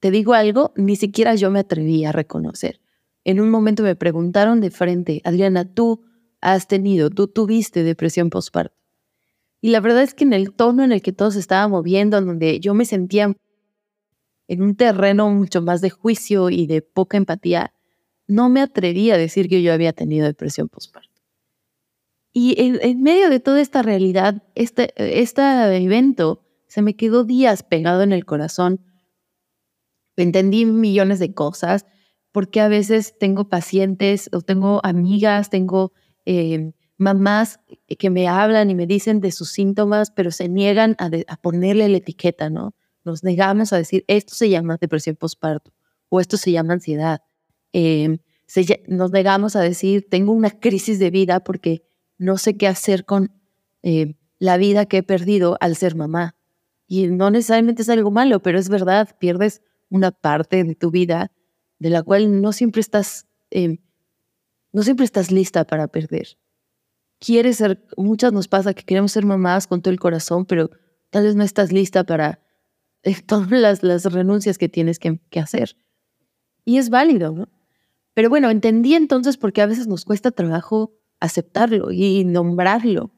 te 0.00 0.10
digo 0.10 0.34
algo, 0.34 0.72
ni 0.76 0.96
siquiera 0.96 1.34
yo 1.34 1.50
me 1.50 1.60
atreví 1.60 2.04
a 2.04 2.12
reconocer. 2.12 2.80
En 3.24 3.40
un 3.40 3.50
momento 3.50 3.82
me 3.82 3.96
preguntaron 3.96 4.60
de 4.60 4.70
frente, 4.70 5.20
Adriana, 5.24 5.64
tú 5.64 6.04
has 6.40 6.68
tenido, 6.68 7.10
tú 7.10 7.28
tuviste 7.28 7.82
depresión 7.82 8.30
postparto. 8.30 8.76
Y 9.60 9.70
la 9.70 9.80
verdad 9.80 10.02
es 10.02 10.14
que 10.14 10.24
en 10.24 10.32
el 10.32 10.52
tono 10.52 10.84
en 10.84 10.92
el 10.92 11.02
que 11.02 11.12
todo 11.12 11.30
se 11.30 11.40
estaba 11.40 11.66
moviendo, 11.66 12.18
en 12.18 12.26
donde 12.26 12.60
yo 12.60 12.74
me 12.74 12.84
sentía 12.84 13.34
en 14.46 14.62
un 14.62 14.76
terreno 14.76 15.30
mucho 15.30 15.60
más 15.62 15.80
de 15.80 15.90
juicio 15.90 16.48
y 16.50 16.66
de 16.66 16.80
poca 16.80 17.16
empatía, 17.16 17.72
no 18.26 18.48
me 18.48 18.60
atreví 18.60 19.10
a 19.10 19.16
decir 19.16 19.48
que 19.48 19.62
yo 19.62 19.72
había 19.72 19.92
tenido 19.92 20.26
depresión 20.26 20.68
postparto. 20.68 21.08
Y 22.32 22.54
en, 22.60 23.02
medio 23.02 23.30
de 23.30 23.40
toda 23.40 23.60
esta 23.60 23.82
realidad, 23.82 24.42
este, 24.54 24.92
este 24.96 25.42
evento 25.76 26.44
se 26.66 26.82
me 26.82 26.94
quedó 26.94 27.24
días 27.24 27.62
pegado 27.62 28.02
en 28.02 28.12
el 28.12 28.24
corazón. 28.26 28.84
Entendí 30.16 30.64
millones 30.66 31.18
de 31.18 31.32
cosas, 31.32 31.86
porque 32.30 32.60
a 32.60 32.68
veces 32.68 33.18
tengo 33.18 33.48
pacientes 33.48 34.28
o 34.32 34.42
tengo 34.42 34.80
amigas, 34.84 35.50
tengo 35.50 35.92
eh, 36.30 36.72
mamás 36.98 37.58
que 37.98 38.10
me 38.10 38.28
hablan 38.28 38.68
y 38.68 38.74
me 38.74 38.86
dicen 38.86 39.20
de 39.20 39.32
sus 39.32 39.50
síntomas, 39.50 40.10
pero 40.10 40.30
se 40.30 40.46
niegan 40.50 40.94
a, 40.98 41.36
ponerle 41.38 41.88
la 41.88 41.96
etiqueta, 41.96 42.50
¿no? 42.50 42.74
Nos 43.02 43.24
negamos 43.24 43.72
a 43.72 43.78
decir, 43.78 44.04
esto 44.08 44.34
se 44.34 44.50
llama 44.50 44.76
depresión 44.78 45.16
postparto 45.16 45.72
o 46.10 46.20
esto 46.20 46.36
se 46.36 46.52
llama 46.52 46.74
ansiedad. 46.74 47.22
Em, 47.72 48.18
nos 48.88 49.10
negamos 49.10 49.56
a 49.56 49.62
decir, 49.62 50.06
tengo 50.10 50.32
una 50.32 50.50
crisis 50.50 50.98
de 50.98 51.10
vida 51.10 51.40
porque 51.40 51.88
no 52.18 52.36
sé 52.36 52.58
qué 52.58 52.66
hacer 52.66 53.06
con 53.06 53.32
eh, 53.82 54.16
la 54.38 54.58
vida 54.58 54.84
que 54.84 54.98
he 54.98 55.02
perdido 55.02 55.56
al 55.60 55.76
ser 55.76 55.94
mamá. 55.94 56.36
Y 56.86 57.06
no 57.06 57.30
necesariamente 57.30 57.80
es 57.80 57.88
algo 57.88 58.10
malo, 58.10 58.42
pero 58.42 58.58
es 58.58 58.68
verdad, 58.68 59.16
pierdes 59.18 59.62
una 59.88 60.10
parte 60.10 60.62
de 60.62 60.74
tu 60.74 60.90
vida 60.90 61.32
de 61.78 61.88
la 61.88 62.02
cual 62.02 62.42
no 62.42 62.52
siempre 62.52 62.80
estás, 62.82 63.26
em, 63.48 63.78
no 64.72 64.82
siempre 64.82 65.04
estás 65.04 65.30
lista 65.30 65.64
para 65.64 65.88
perder 65.88 66.38
quieres 67.18 67.56
ser, 67.56 67.84
muchas 67.96 68.32
nos 68.32 68.48
pasa 68.48 68.74
que 68.74 68.84
queremos 68.84 69.12
ser 69.12 69.24
mamás 69.24 69.66
con 69.66 69.82
todo 69.82 69.92
el 69.92 70.00
corazón, 70.00 70.46
pero 70.46 70.70
tal 71.10 71.24
vez 71.24 71.36
no 71.36 71.44
estás 71.44 71.72
lista 71.72 72.04
para 72.04 72.40
eh, 73.02 73.16
todas 73.26 73.82
las, 73.82 74.04
renuncias 74.04 74.58
que 74.58 74.68
tienes 74.68 74.98
que, 74.98 75.20
hacer. 75.40 75.76
Y 76.64 76.78
es 76.78 76.90
válido, 76.90 77.32
¿no? 77.32 77.48
Pero 78.14 78.30
bueno, 78.30 78.50
entendí 78.50 78.94
entonces 78.94 79.36
por 79.36 79.52
qué 79.52 79.62
a 79.62 79.66
veces 79.66 79.86
nos 79.86 80.04
cuesta 80.04 80.32
trabajo 80.32 80.92
aceptarlo 81.20 81.92
y 81.92 82.24
nombrarlo. 82.24 83.12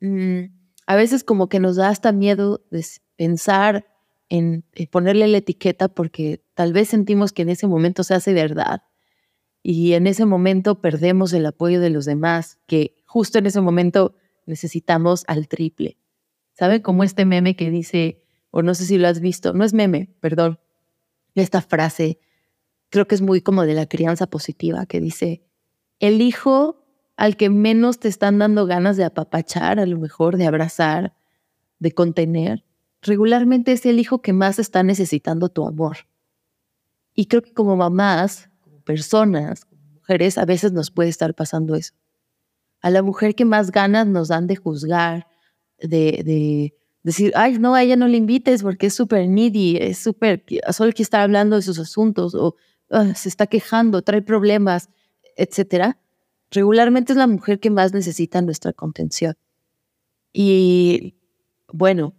Mm, 0.00 0.44
a 0.86 0.96
veces 0.96 1.24
como 1.24 1.48
que 1.48 1.58
nos 1.58 1.76
da 1.76 1.88
hasta 1.88 2.12
miedo 2.12 2.64
de 2.70 2.84
pensar 3.16 3.86
en, 4.28 4.64
en 4.74 4.86
ponerle 4.86 5.26
la 5.26 5.38
etiqueta 5.38 5.88
porque 5.88 6.44
tal 6.54 6.72
vez 6.72 6.88
sentimos 6.88 7.32
que 7.32 7.42
en 7.42 7.48
ese 7.48 7.66
momento 7.66 8.04
se 8.04 8.14
hace 8.14 8.32
verdad 8.32 8.82
y 9.62 9.92
en 9.94 10.06
ese 10.06 10.24
momento 10.24 10.80
perdemos 10.80 11.32
el 11.32 11.46
apoyo 11.46 11.80
de 11.80 11.90
los 11.90 12.04
demás, 12.04 12.58
que 12.66 12.96
justo 13.06 13.38
en 13.38 13.46
ese 13.46 13.60
momento 13.60 14.14
necesitamos 14.46 15.24
al 15.26 15.48
triple. 15.48 15.98
¿Sabe? 16.54 16.82
Como 16.82 17.04
este 17.04 17.24
meme 17.24 17.54
que 17.54 17.70
dice, 17.70 18.22
o 18.50 18.62
no 18.62 18.74
sé 18.74 18.84
si 18.84 18.98
lo 18.98 19.08
has 19.08 19.20
visto, 19.20 19.52
no 19.52 19.64
es 19.64 19.74
meme, 19.74 20.10
perdón, 20.20 20.58
esta 21.34 21.62
frase, 21.62 22.18
creo 22.88 23.06
que 23.06 23.14
es 23.14 23.20
muy 23.20 23.40
como 23.40 23.64
de 23.64 23.74
la 23.74 23.86
crianza 23.86 24.26
positiva, 24.26 24.86
que 24.86 25.00
dice, 25.00 25.44
el 26.00 26.20
hijo 26.20 26.84
al 27.16 27.36
que 27.36 27.50
menos 27.50 27.98
te 27.98 28.08
están 28.08 28.38
dando 28.38 28.66
ganas 28.66 28.96
de 28.96 29.04
apapachar, 29.04 29.80
a 29.80 29.86
lo 29.86 29.98
mejor 29.98 30.36
de 30.36 30.46
abrazar, 30.46 31.14
de 31.78 31.92
contener, 31.92 32.64
regularmente 33.02 33.72
es 33.72 33.86
el 33.86 33.98
hijo 33.98 34.22
que 34.22 34.32
más 34.32 34.58
está 34.58 34.82
necesitando 34.82 35.48
tu 35.48 35.66
amor. 35.66 35.98
Y 37.14 37.26
creo 37.26 37.42
que 37.42 37.52
como 37.52 37.76
mamás, 37.76 38.50
personas, 38.90 39.64
como 39.66 39.82
mujeres, 39.98 40.38
a 40.38 40.46
veces 40.46 40.72
nos 40.72 40.90
puede 40.90 41.10
estar 41.10 41.34
pasando 41.34 41.74
eso 41.74 41.92
a 42.80 42.90
la 42.90 43.02
mujer 43.02 43.34
que 43.34 43.44
más 43.44 43.70
ganas 43.70 44.06
nos 44.06 44.28
dan 44.28 44.46
de 44.46 44.56
juzgar, 44.56 45.26
de, 45.80 46.72
decir, 47.02 47.32
ay, 47.34 47.58
no, 47.58 47.74
a 47.74 47.82
ella 47.82 47.96
no 47.96 48.08
le 48.08 48.16
invites 48.16 48.62
porque 48.62 48.86
es 48.86 48.94
súper 48.94 49.28
needy, 49.28 49.76
es 49.76 49.98
súper, 49.98 50.44
solo 50.72 50.92
que 50.92 51.02
está 51.02 51.22
hablando 51.22 51.56
de 51.56 51.62
sus 51.62 51.78
asuntos 51.78 52.34
o 52.34 52.56
ah, 52.90 53.14
se 53.14 53.28
está 53.28 53.46
quejando, 53.46 54.02
trae 54.02 54.22
problemas, 54.22 54.90
etcétera. 55.36 55.98
Regularmente 56.50 57.12
es 57.12 57.16
la 57.16 57.26
mujer 57.26 57.60
que 57.60 57.70
más 57.70 57.92
necesita 57.92 58.40
nuestra 58.42 58.72
contención. 58.72 59.34
Y 60.32 61.16
bueno, 61.72 62.14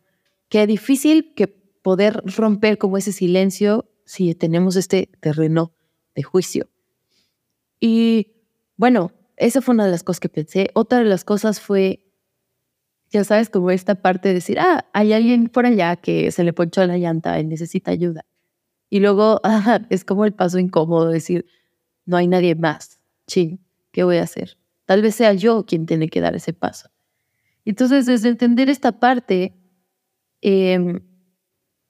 qué 0.49 0.67
difícil 0.67 1.33
que 1.35 1.47
poder 1.47 2.21
romper 2.25 2.77
como 2.77 2.97
ese 2.97 3.11
silencio 3.11 3.89
si 4.05 4.33
tenemos 4.35 4.75
este 4.75 5.09
terreno 5.19 5.73
juicio. 6.23 6.69
Y 7.79 8.33
bueno, 8.75 9.11
esa 9.38 9.61
fue 9.61 9.73
una 9.73 9.85
de 9.85 9.91
las 9.91 10.03
cosas 10.03 10.19
que 10.19 10.29
pensé. 10.29 10.69
Otra 10.73 10.99
de 10.99 11.05
las 11.05 11.23
cosas 11.23 11.59
fue, 11.59 12.11
ya 13.09 13.23
sabes, 13.23 13.49
como 13.49 13.71
esta 13.71 13.95
parte 13.95 14.29
de 14.29 14.35
decir, 14.35 14.59
ah, 14.59 14.85
hay 14.93 15.13
alguien 15.13 15.47
por 15.47 15.65
allá 15.65 15.95
que 15.95 16.31
se 16.31 16.43
le 16.43 16.53
ponchó 16.53 16.85
la 16.85 16.97
llanta 16.97 17.39
y 17.39 17.45
necesita 17.45 17.91
ayuda. 17.91 18.25
Y 18.89 18.99
luego 18.99 19.41
es 19.89 20.03
como 20.03 20.25
el 20.25 20.33
paso 20.33 20.59
incómodo 20.59 21.07
de 21.07 21.13
decir, 21.13 21.45
no 22.05 22.17
hay 22.17 22.27
nadie 22.27 22.55
más. 22.55 22.99
Ching, 23.27 23.59
¿qué 23.91 24.03
voy 24.03 24.17
a 24.17 24.23
hacer? 24.23 24.57
Tal 24.85 25.01
vez 25.01 25.15
sea 25.15 25.33
yo 25.33 25.65
quien 25.65 25.85
tiene 25.85 26.09
que 26.09 26.21
dar 26.21 26.35
ese 26.35 26.53
paso. 26.53 26.89
Entonces, 27.65 28.07
desde 28.07 28.29
entender 28.29 28.69
esta 28.69 28.99
parte, 28.99 29.53
em, 30.41 31.01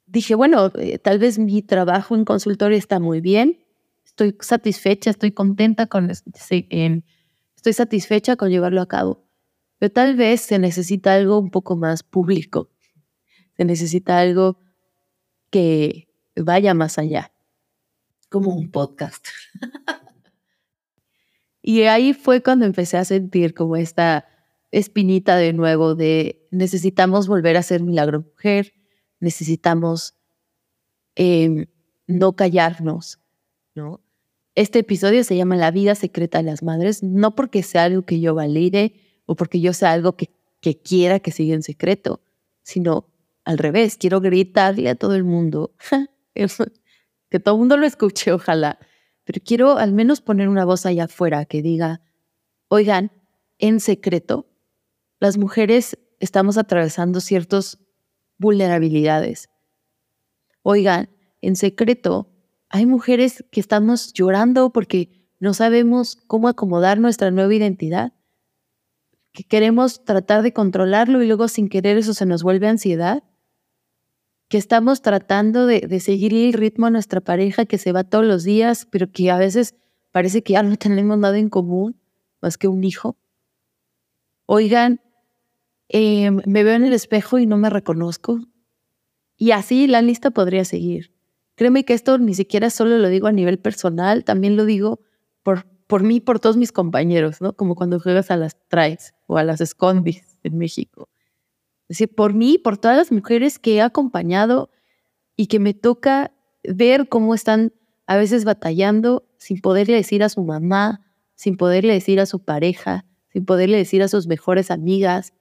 dije, 0.06 0.36
bueno, 0.36 0.72
eh, 0.76 0.98
tal 1.00 1.20
vez 1.20 1.40
mi 1.40 1.62
trabajo 1.62 2.16
en 2.16 2.26
consultorio 2.26 2.78
está 2.78 3.00
muy 3.00 3.22
bien, 3.22 3.60
estoy 4.10 4.36
satisfecha, 4.40 5.12
estoy 5.12 5.32
contenta 5.32 5.88
con 5.88 6.10
Estoy 6.10 7.74
satisfecha 7.74 8.36
con 8.36 8.50
llevarlo 8.50 8.82
a 8.82 8.88
cabo, 8.88 9.28
pero 9.78 9.92
tal 9.92 10.16
vez 10.16 10.42
se 10.42 10.60
necesita 10.60 11.14
algo 11.14 11.38
un 11.38 11.52
poco 11.52 11.76
más 11.76 12.04
público. 12.04 12.72
Se 13.56 13.66
necesita 13.66 14.20
algo 14.20 14.60
que 15.50 16.08
vaya 16.36 16.74
más 16.74 16.98
allá, 16.98 17.34
como 18.30 18.56
un 18.56 18.72
podcast. 18.72 19.28
y 21.62 21.82
ahí 21.84 22.14
fue 22.14 22.42
cuando 22.42 22.66
empecé 22.66 22.98
a 22.98 23.06
sentir 23.06 23.54
como 23.54 23.76
esta 23.76 24.26
espinita 24.72 25.36
de 25.36 25.54
nuevo 25.54 25.96
de 25.96 26.48
necesitamos 26.52 27.28
volver 27.28 27.58
a 27.58 27.64
ser 27.64 27.84
milagro 27.84 28.22
mujer, 28.22 28.74
necesitamos 29.20 30.16
em, 31.16 31.66
no 32.08 32.36
callarnos, 32.36 33.20
¿no? 33.76 34.02
Este 34.56 34.80
episodio 34.80 35.24
se 35.24 35.38
llama 35.38 35.56
La 35.56 35.72
vida 35.72 35.96
secreta 35.96 36.40
de 36.40 36.46
las 36.46 36.64
madres, 36.64 37.04
no 37.04 37.36
porque 37.36 37.64
sea 37.64 37.84
algo 37.86 38.04
que 38.04 38.20
yo 38.20 38.36
valide 38.36 38.94
o 39.26 39.36
porque 39.36 39.62
yo 39.62 39.74
sea 39.74 39.92
algo 39.92 40.18
que, 40.18 40.32
que 40.60 40.82
quiera 40.82 41.20
que 41.20 41.32
siga 41.32 41.56
en 41.56 41.64
secreto, 41.64 42.22
sino 42.64 43.08
al 43.46 43.58
revés, 43.58 43.98
quiero 43.98 44.22
gritarle 44.22 44.90
a 44.90 44.96
todo 44.96 45.16
el 45.16 45.24
mundo, 45.24 45.74
que 46.34 47.40
todo 47.40 47.56
el 47.56 47.60
mundo 47.60 47.78
lo 47.78 47.86
escuche, 47.86 48.32
ojalá, 48.32 48.80
pero 49.24 49.42
quiero 49.46 49.78
al 49.78 49.94
menos 49.94 50.22
poner 50.22 50.50
una 50.50 50.66
voz 50.66 50.86
allá 50.86 51.06
afuera 51.06 51.46
que 51.46 51.62
diga, 51.62 52.02
oigan, 52.68 53.12
en 53.60 53.80
secreto, 53.80 54.48
las 55.20 55.38
mujeres 55.38 55.98
estamos 56.20 56.58
atravesando 56.58 57.20
ciertas 57.22 57.78
vulnerabilidades. 58.38 59.50
Oigan, 60.64 61.10
en 61.42 61.56
secreto, 61.56 62.30
hay 62.70 62.86
mujeres 62.86 63.44
que 63.52 63.60
estamos 63.60 64.14
llorando 64.14 64.72
porque 64.72 65.10
no 65.40 65.54
sabemos 65.54 66.18
cómo 66.28 66.48
acomodar 66.48 67.00
nuestra 67.00 67.32
nueva 67.32 67.54
identidad, 67.54 68.14
que 69.32 69.44
queremos 69.44 70.04
tratar 70.04 70.44
de 70.44 70.54
controlarlo 70.54 71.24
y 71.24 71.28
luego 71.28 71.48
sin 71.48 71.70
querer 71.70 71.98
eso 71.98 72.14
se 72.14 72.26
nos 72.26 72.44
vuelve 72.44 72.68
ansiedad, 72.68 73.24
que 74.48 74.58
estamos 74.58 75.02
tratando 75.02 75.66
de, 75.66 76.00
seguir 76.00 76.34
el 76.34 76.54
ritmo 76.54 76.88
a 76.88 76.90
nuestra 76.90 77.22
pareja 77.22 77.66
que 77.66 77.78
se 77.78 77.92
va 77.92 78.04
todos 78.04 78.26
los 78.26 78.44
días, 78.44 78.88
pero 78.90 79.12
que 79.12 79.30
a 79.30 79.38
veces 79.38 79.76
parece 80.12 80.44
que 80.44 80.54
ya 80.54 80.64
no 80.64 80.76
tenemos 80.76 81.18
nada 81.18 81.38
en 81.38 81.50
común 81.50 82.00
más 82.42 82.58
que 82.58 82.68
un 82.68 82.84
hijo. 82.84 83.18
Oigan, 84.46 85.02
em, 85.88 86.42
me 86.46 86.64
veo 86.64 86.76
en 86.76 86.86
el 86.86 86.94
espejo 86.94 87.38
y 87.38 87.46
no 87.46 87.58
me 87.58 87.70
reconozco. 87.70 88.40
Y 89.38 89.52
así 89.52 89.88
la 89.88 90.02
lista 90.02 90.32
podría 90.32 90.66
seguir. 90.66 91.19
Créeme 91.60 91.84
que 91.84 91.94
esto 91.94 92.18
ni 92.18 92.36
siquiera 92.36 92.70
solo 92.70 92.98
lo 93.00 93.10
digo 93.10 93.28
a 93.28 93.34
nivel 93.34 93.60
personal, 93.60 94.24
también 94.24 94.56
lo 94.56 94.64
digo 94.64 95.02
por, 95.44 95.66
por 95.88 96.04
mí, 96.04 96.22
por 96.22 96.40
todos 96.40 96.56
mis 96.56 96.72
compañeros, 96.72 97.42
¿no? 97.42 97.52
Como 97.52 97.76
cuando 97.76 98.00
juegas 98.00 98.32
a 98.32 98.38
las 98.38 98.56
traes 98.70 99.14
o 99.28 99.38
a 99.38 99.44
las 99.44 99.60
escondis 99.60 100.38
en 100.44 100.58
México. 100.58 101.10
Es 101.90 101.98
decir, 101.98 102.16
por 102.16 102.34
mí, 102.34 102.58
por 102.58 102.78
todas 102.78 102.96
las 102.96 103.12
mujeres 103.12 103.60
que 103.60 103.76
he 103.76 103.82
acompañado 103.82 104.70
y 105.36 105.48
que 105.48 105.60
me 105.60 105.74
toca 105.74 106.32
ver 106.64 107.10
cómo 107.10 107.36
están 107.36 107.74
a 108.08 108.16
veces 108.16 108.46
batallando 108.46 109.28
sin 109.38 109.60
poderle 109.60 109.98
decir 109.98 110.24
a 110.24 110.30
su 110.30 110.42
mamá, 110.46 111.02
sin 111.36 111.58
poderle 111.58 111.92
decir 111.92 112.22
a 112.22 112.26
su 112.26 112.40
pareja, 112.40 113.04
sin 113.34 113.44
poderle 113.44 113.76
decir 113.76 114.02
a 114.02 114.08
sus 114.08 114.28
mejores 114.28 114.72
amigas, 114.72 115.34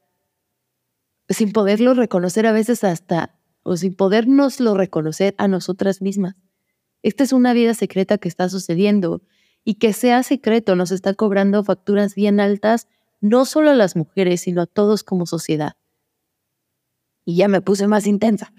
sin 1.28 1.52
poderlo 1.52 1.94
reconocer 1.94 2.44
a 2.44 2.50
veces 2.50 2.82
hasta 2.82 3.37
o 3.68 3.76
sin 3.76 3.94
podernoslo 3.94 4.74
reconocer 4.74 5.34
a 5.38 5.48
nosotras 5.48 6.02
mismas. 6.02 6.36
Esta 7.02 7.24
es 7.24 7.32
una 7.32 7.52
vida 7.52 7.74
secreta 7.74 8.18
que 8.18 8.28
está 8.28 8.48
sucediendo 8.48 9.22
y 9.64 9.74
que 9.74 9.92
sea 9.92 10.22
secreto 10.22 10.74
nos 10.74 10.90
está 10.90 11.14
cobrando 11.14 11.62
facturas 11.62 12.14
bien 12.14 12.40
altas, 12.40 12.88
no 13.20 13.44
solo 13.44 13.70
a 13.70 13.74
las 13.74 13.96
mujeres, 13.96 14.40
sino 14.40 14.62
a 14.62 14.66
todos 14.66 15.04
como 15.04 15.26
sociedad. 15.26 15.76
Y 17.24 17.36
ya 17.36 17.48
me 17.48 17.60
puse 17.60 17.86
más 17.86 18.06
intensa. 18.06 18.52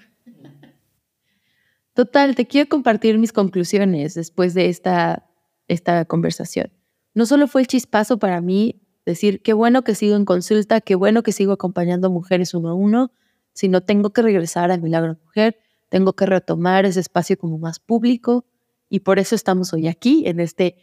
Total, 1.93 2.35
te 2.35 2.45
quiero 2.45 2.69
compartir 2.69 3.17
mis 3.17 3.33
conclusiones 3.33 4.13
después 4.13 4.53
de 4.53 4.69
esta 4.69 5.29
esta 5.69 6.03
conversación. 6.03 6.73
No 7.13 7.25
solo 7.25 7.47
fue 7.47 7.61
el 7.61 7.67
chispazo 7.67 8.19
para 8.19 8.41
mí 8.41 8.81
decir, 9.05 9.41
qué 9.41 9.53
bueno 9.53 9.83
que 9.83 9.95
sigo 9.95 10.15
en 10.15 10.25
consulta, 10.25 10.81
qué 10.81 10.95
bueno 10.95 11.23
que 11.23 11.31
sigo 11.31 11.53
acompañando 11.53 12.09
mujeres 12.09 12.53
uno 12.53 12.69
a 12.69 12.73
uno, 12.73 13.11
sino 13.53 13.81
tengo 13.81 14.11
que 14.11 14.21
regresar 14.21 14.71
a 14.71 14.77
Milagro 14.77 15.17
Mujer, 15.25 15.57
tengo 15.89 16.13
que 16.13 16.25
retomar 16.25 16.85
ese 16.85 16.99
espacio 16.99 17.37
como 17.37 17.57
más 17.57 17.79
público 17.79 18.45
y 18.89 19.01
por 19.01 19.19
eso 19.19 19.35
estamos 19.35 19.73
hoy 19.73 19.87
aquí 19.87 20.23
en 20.27 20.39
este 20.39 20.77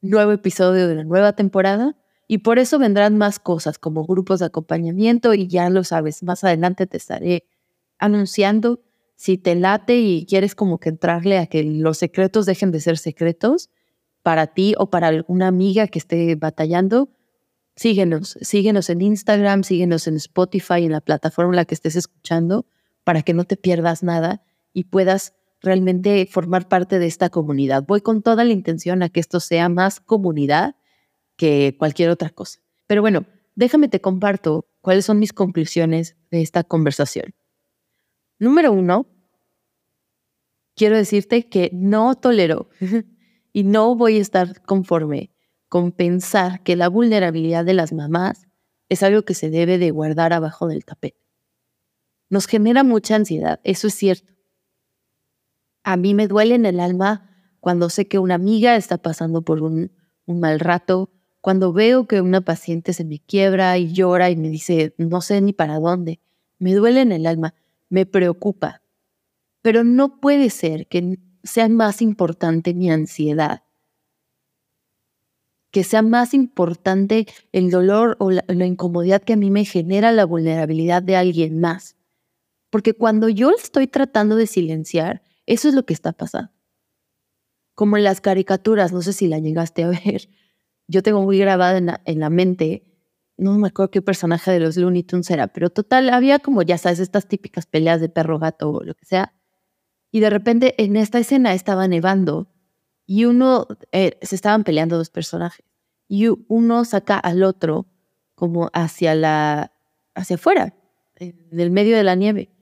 nuevo 0.00 0.32
episodio 0.32 0.88
de 0.88 0.94
la 0.94 1.04
nueva 1.04 1.32
temporada 1.32 1.96
y 2.26 2.38
por 2.38 2.58
eso 2.58 2.78
vendrán 2.78 3.16
más 3.16 3.38
cosas 3.38 3.78
como 3.78 4.04
grupos 4.04 4.40
de 4.40 4.46
acompañamiento 4.46 5.34
y 5.34 5.48
ya 5.48 5.70
lo 5.70 5.84
sabes, 5.84 6.22
más 6.22 6.44
adelante 6.44 6.86
te 6.86 6.96
estaré 6.96 7.46
anunciando 7.98 8.80
si 9.16 9.36
te 9.36 9.54
late 9.54 9.98
y 9.98 10.26
quieres 10.26 10.54
como 10.54 10.78
que 10.78 10.90
entrarle 10.90 11.38
a 11.38 11.46
que 11.46 11.64
los 11.64 11.98
secretos 11.98 12.46
dejen 12.46 12.70
de 12.70 12.80
ser 12.80 12.98
secretos 12.98 13.70
para 14.22 14.46
ti 14.46 14.74
o 14.78 14.90
para 14.90 15.08
alguna 15.08 15.48
amiga 15.48 15.88
que 15.88 15.98
esté 15.98 16.36
batallando, 16.36 17.08
síguenos, 17.78 18.36
síguenos 18.40 18.90
en 18.90 19.02
Instagram, 19.02 19.62
síguenos 19.62 20.08
en 20.08 20.16
Spotify, 20.16 20.84
en 20.84 20.92
la 20.92 21.00
plataforma 21.00 21.52
en 21.52 21.56
la 21.56 21.64
que 21.64 21.74
estés 21.74 21.94
escuchando, 21.94 22.66
para 23.04 23.22
que 23.22 23.34
no 23.34 23.44
te 23.44 23.56
pierdas 23.56 24.02
nada 24.02 24.42
y 24.72 24.84
puedas 24.84 25.34
realmente 25.60 26.26
formar 26.30 26.68
parte 26.68 26.98
de 26.98 27.06
esta 27.06 27.30
comunidad. 27.30 27.84
Voy 27.86 28.00
con 28.00 28.22
toda 28.22 28.44
la 28.44 28.52
intención 28.52 29.02
a 29.02 29.08
que 29.08 29.20
esto 29.20 29.40
sea 29.40 29.68
más 29.68 30.00
comunidad 30.00 30.74
que 31.36 31.76
cualquier 31.78 32.10
otra 32.10 32.30
cosa. 32.30 32.60
Pero 32.86 33.00
bueno, 33.00 33.26
déjame 33.54 33.88
te 33.88 34.00
comparto 34.00 34.68
cuáles 34.80 35.04
son 35.04 35.20
mis 35.20 35.32
conclusiones 35.32 36.16
de 36.30 36.42
esta 36.42 36.64
conversación. 36.64 37.34
Número 38.40 38.72
uno, 38.72 39.06
quiero 40.74 40.96
decirte 40.96 41.48
que 41.48 41.70
no 41.72 42.16
tolero 42.16 42.70
y 43.52 43.62
no 43.62 43.94
voy 43.94 44.18
a 44.18 44.22
estar 44.22 44.62
conforme 44.62 45.30
con 45.68 45.92
pensar 45.92 46.62
que 46.62 46.76
la 46.76 46.88
vulnerabilidad 46.88 47.64
de 47.64 47.74
las 47.74 47.92
mamás 47.92 48.46
es 48.88 49.02
algo 49.02 49.22
que 49.22 49.34
se 49.34 49.50
debe 49.50 49.78
de 49.78 49.90
guardar 49.90 50.32
abajo 50.32 50.66
del 50.66 50.84
tapete. 50.84 51.20
Nos 52.30 52.46
genera 52.46 52.84
mucha 52.84 53.16
ansiedad, 53.16 53.60
eso 53.64 53.86
es 53.88 53.94
cierto. 53.94 54.32
A 55.82 55.96
mí 55.96 56.14
me 56.14 56.28
duele 56.28 56.54
en 56.54 56.66
el 56.66 56.80
alma 56.80 57.30
cuando 57.60 57.90
sé 57.90 58.08
que 58.08 58.18
una 58.18 58.34
amiga 58.34 58.76
está 58.76 58.98
pasando 58.98 59.42
por 59.42 59.62
un, 59.62 59.92
un 60.26 60.40
mal 60.40 60.60
rato, 60.60 61.10
cuando 61.40 61.72
veo 61.72 62.06
que 62.06 62.20
una 62.20 62.40
paciente 62.40 62.92
se 62.92 63.04
me 63.04 63.20
quiebra 63.20 63.78
y 63.78 63.92
llora 63.92 64.30
y 64.30 64.36
me 64.36 64.48
dice, 64.48 64.94
no 64.98 65.20
sé 65.20 65.40
ni 65.40 65.52
para 65.52 65.78
dónde. 65.78 66.20
Me 66.58 66.74
duele 66.74 67.00
en 67.00 67.12
el 67.12 67.26
alma 67.26 67.54
me 67.88 68.06
preocupa. 68.06 68.82
Pero 69.62 69.84
no 69.84 70.20
puede 70.20 70.50
ser 70.50 70.86
que 70.88 71.18
sea 71.42 71.68
más 71.68 72.02
importante 72.02 72.74
mi 72.74 72.90
ansiedad, 72.90 73.62
que 75.70 75.84
sea 75.84 76.02
más 76.02 76.34
importante 76.34 77.26
el 77.52 77.70
dolor 77.70 78.16
o 78.20 78.30
la, 78.30 78.66
incomodidad 78.66 79.22
que 79.22 79.34
a 79.34 79.36
mí 79.36 79.50
me 79.50 79.64
genera 79.64 80.12
la 80.12 80.24
vulnerabilidad 80.24 81.02
de 81.02 81.16
alguien 81.16 81.60
más. 81.60 81.96
Porque 82.70 82.94
cuando 82.94 83.28
yo 83.28 83.50
estoy 83.50 83.86
tratando 83.86 84.36
de 84.36 84.46
silenciar, 84.46 85.22
eso 85.46 85.68
es 85.68 85.74
lo 85.74 85.84
que 85.84 85.94
está 85.94 86.12
pasando. 86.12 86.52
Como 87.74 87.96
en 87.96 88.04
las 88.04 88.20
caricaturas, 88.20 88.92
no 88.92 89.02
sé 89.02 89.12
si 89.12 89.28
la 89.28 89.38
llegaste 89.38 89.84
a 89.84 89.88
ver, 89.88 90.28
yo 90.86 91.02
tengo 91.02 91.22
muy 91.22 91.38
grabada 91.38 91.78
en 91.78 91.90
en 92.04 92.20
la 92.20 92.30
mente 92.30 92.88
no 93.38 93.56
me 93.56 93.68
acuerdo 93.68 93.90
qué 93.90 94.02
personaje 94.02 94.50
de 94.50 94.60
los 94.60 94.76
Looney 94.76 95.04
Tunes 95.04 95.30
era, 95.30 95.46
pero 95.46 95.70
total, 95.70 96.10
había 96.10 96.40
como, 96.40 96.62
ya 96.62 96.76
sabes, 96.76 96.98
estas 96.98 97.28
típicas 97.28 97.66
peleas 97.66 98.00
de 98.00 98.08
perro 98.08 98.38
gato 98.38 98.70
o 98.70 98.82
lo 98.82 98.94
que 98.94 99.06
sea. 99.06 99.32
Y 100.10 100.20
de 100.20 100.28
repente 100.28 100.74
en 100.82 100.96
esta 100.96 101.18
escena 101.18 101.54
estaba 101.54 101.86
nevando 101.86 102.50
y 103.08 103.24
uno, 103.24 103.66
eh, 103.90 104.18
se 104.22 104.36
estaban 104.36 104.62
peleando 104.62 104.98
dos 104.98 105.10
personajes 105.10 105.64
y 106.06 106.28
uno 106.46 106.84
saca 106.84 107.18
al 107.18 107.42
otro 107.42 107.86
como 108.36 108.70
hacia 108.72 109.16
la, 109.16 109.72
hacia 110.14 110.36
afuera, 110.36 110.76
en 111.16 111.58
el 111.58 111.72
medio 111.72 111.96
de 111.96 112.04
la 112.04 112.14
nieve. 112.14 112.52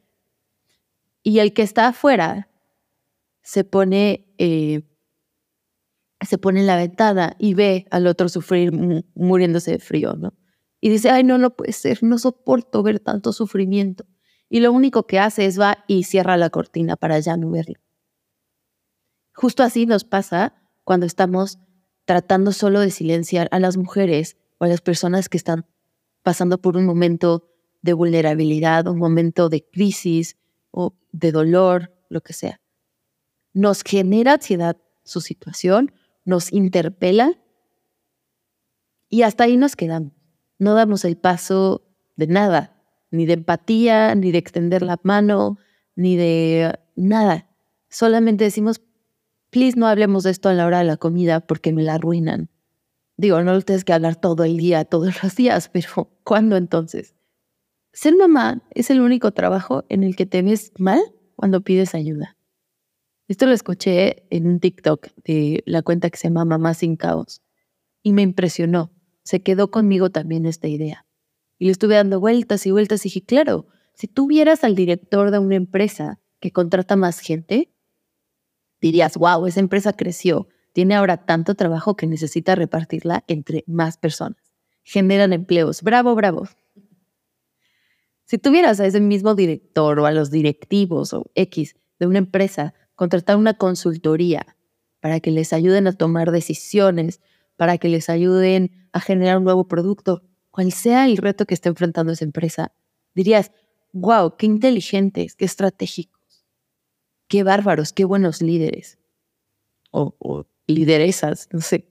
Y 1.22 1.40
el 1.40 1.52
que 1.52 1.62
está 1.62 1.88
afuera 1.88 2.48
se 3.42 3.64
pone, 3.64 4.32
eh, 4.38 4.82
se 6.20 6.38
pone 6.38 6.60
en 6.60 6.66
la 6.66 6.76
ventana 6.76 7.36
y 7.38 7.54
ve 7.54 7.86
al 7.90 8.06
otro 8.06 8.28
sufrir 8.28 8.72
muriéndose 9.14 9.72
de 9.72 9.78
frío, 9.80 10.14
¿no? 10.14 10.32
y 10.80 10.88
dice, 10.88 11.10
ay, 11.10 11.24
no, 11.24 11.36
no 11.36 11.50
puede 11.50 11.72
ser, 11.72 12.04
no 12.04 12.16
soporto 12.16 12.82
ver 12.84 13.00
tanto 13.00 13.32
sufrimiento. 13.32 14.04
Y 14.48 14.60
lo 14.60 14.70
único 14.70 15.06
que 15.08 15.18
hace 15.18 15.46
es 15.46 15.58
va 15.58 15.78
y 15.88 16.04
cierra 16.04 16.36
la 16.36 16.50
cortina 16.50 16.94
para 16.94 17.18
ya 17.18 17.36
no 17.36 17.50
verlo. 17.50 17.80
Justo 19.36 19.62
así 19.62 19.86
nos 19.86 20.02
pasa 20.02 20.54
cuando 20.82 21.06
estamos 21.06 21.58
tratando 22.04 22.50
solo 22.50 22.80
de 22.80 22.90
silenciar 22.90 23.48
a 23.52 23.60
las 23.60 23.76
mujeres 23.76 24.36
o 24.58 24.64
a 24.64 24.68
las 24.68 24.80
personas 24.80 25.28
que 25.28 25.36
están 25.36 25.66
pasando 26.22 26.58
por 26.60 26.76
un 26.76 26.86
momento 26.86 27.48
de 27.82 27.92
vulnerabilidad, 27.92 28.88
un 28.88 28.98
momento 28.98 29.48
de 29.48 29.64
crisis 29.64 30.36
o 30.72 30.94
de 31.12 31.30
dolor, 31.30 31.92
lo 32.08 32.20
que 32.20 32.32
sea. 32.32 32.60
Nos 33.52 33.82
genera 33.82 34.34
ansiedad 34.34 34.76
su 35.04 35.20
situación, 35.20 35.92
nos 36.24 36.52
interpela 36.52 37.38
y 39.08 39.22
hasta 39.22 39.44
ahí 39.44 39.56
nos 39.56 39.76
quedamos 39.76 40.16
no 40.58 40.74
damos 40.74 41.04
el 41.04 41.16
paso 41.16 41.86
de 42.16 42.26
nada, 42.26 42.82
ni 43.10 43.26
de 43.26 43.34
empatía, 43.34 44.14
ni 44.14 44.32
de 44.32 44.38
extender 44.38 44.82
la 44.82 44.98
mano, 45.02 45.58
ni 45.94 46.16
de 46.16 46.78
nada. 46.94 47.48
Solamente 47.88 48.44
decimos, 48.44 48.80
please 49.56 49.78
no 49.78 49.86
hablemos 49.86 50.24
de 50.24 50.32
esto 50.32 50.50
a 50.50 50.52
la 50.52 50.66
hora 50.66 50.80
de 50.80 50.84
la 50.84 50.98
comida 50.98 51.40
porque 51.40 51.72
me 51.72 51.82
la 51.82 51.94
arruinan. 51.94 52.50
Digo, 53.16 53.42
no 53.42 53.54
lo 53.54 53.62
tienes 53.62 53.86
que 53.86 53.94
hablar 53.94 54.16
todo 54.16 54.44
el 54.44 54.58
día, 54.58 54.84
todos 54.84 55.22
los 55.22 55.34
días, 55.34 55.70
pero 55.70 56.10
¿cuándo 56.24 56.58
entonces? 56.58 57.14
Ser 57.94 58.14
mamá 58.16 58.62
es 58.72 58.90
el 58.90 59.00
único 59.00 59.32
trabajo 59.32 59.86
en 59.88 60.04
el 60.04 60.14
que 60.14 60.26
te 60.26 60.42
ves 60.42 60.72
mal 60.76 61.00
cuando 61.36 61.62
pides 61.62 61.94
ayuda. 61.94 62.36
Esto 63.28 63.46
lo 63.46 63.52
escuché 63.52 64.26
en 64.28 64.46
un 64.46 64.60
TikTok 64.60 65.08
de 65.24 65.62
la 65.64 65.80
cuenta 65.80 66.10
que 66.10 66.18
se 66.18 66.28
llama 66.28 66.44
Mamá 66.44 66.74
sin 66.74 66.96
Caos 66.96 67.40
y 68.02 68.12
me 68.12 68.20
impresionó 68.20 68.92
se 69.22 69.40
quedó 69.40 69.70
conmigo 69.70 70.10
también 70.10 70.44
esta 70.44 70.68
idea. 70.68 71.06
Y 71.58 71.64
le 71.64 71.70
estuve 71.70 71.94
dando 71.94 72.20
vueltas 72.20 72.66
y 72.66 72.72
vueltas 72.72 73.06
y 73.06 73.08
dije, 73.08 73.24
claro, 73.24 73.68
si 73.94 74.06
tú 74.06 74.26
vieras 74.26 74.64
al 74.64 74.74
director 74.74 75.30
de 75.30 75.38
una 75.38 75.56
empresa 75.56 76.20
que 76.40 76.52
contrata 76.52 76.94
más 76.94 77.20
gente, 77.20 77.72
dirías, 78.80 79.16
wow, 79.16 79.46
esa 79.46 79.60
empresa 79.60 79.92
creció, 79.92 80.48
tiene 80.72 80.94
ahora 80.94 81.24
tanto 81.24 81.54
trabajo 81.54 81.96
que 81.96 82.06
necesita 82.06 82.54
repartirla 82.54 83.24
entre 83.28 83.64
más 83.66 83.96
personas. 83.96 84.38
Generan 84.82 85.32
empleos. 85.32 85.82
Bravo, 85.82 86.14
bravo. 86.14 86.48
Si 88.24 88.38
tuvieras 88.38 88.80
a 88.80 88.86
ese 88.86 89.00
mismo 89.00 89.34
director 89.34 89.98
o 90.00 90.06
a 90.06 90.10
los 90.10 90.30
directivos 90.30 91.12
o 91.12 91.30
X 91.34 91.76
de 91.98 92.06
una 92.06 92.18
empresa 92.18 92.74
contratar 92.94 93.36
una 93.36 93.54
consultoría 93.54 94.56
para 95.00 95.20
que 95.20 95.30
les 95.30 95.52
ayuden 95.52 95.86
a 95.86 95.92
tomar 95.92 96.32
decisiones, 96.32 97.20
para 97.56 97.78
que 97.78 97.88
les 97.88 98.10
ayuden 98.10 98.88
a 98.92 99.00
generar 99.00 99.38
un 99.38 99.44
nuevo 99.44 99.68
producto, 99.68 100.22
cual 100.50 100.72
sea 100.72 101.06
el 101.06 101.16
reto 101.18 101.46
que 101.46 101.54
esté 101.54 101.68
enfrentando 101.68 102.12
esa 102.12 102.24
empresa, 102.24 102.72
dirías, 103.14 103.52
wow, 103.92 104.36
qué 104.36 104.46
inteligentes, 104.46 105.36
qué 105.36 105.44
estratégicos, 105.44 106.15
qué 107.28 107.42
bárbaros, 107.42 107.92
qué 107.92 108.04
buenos 108.04 108.42
líderes 108.42 108.98
o, 109.90 110.46
lideresas, 110.66 111.48
no 111.52 111.60
sé. 111.60 111.88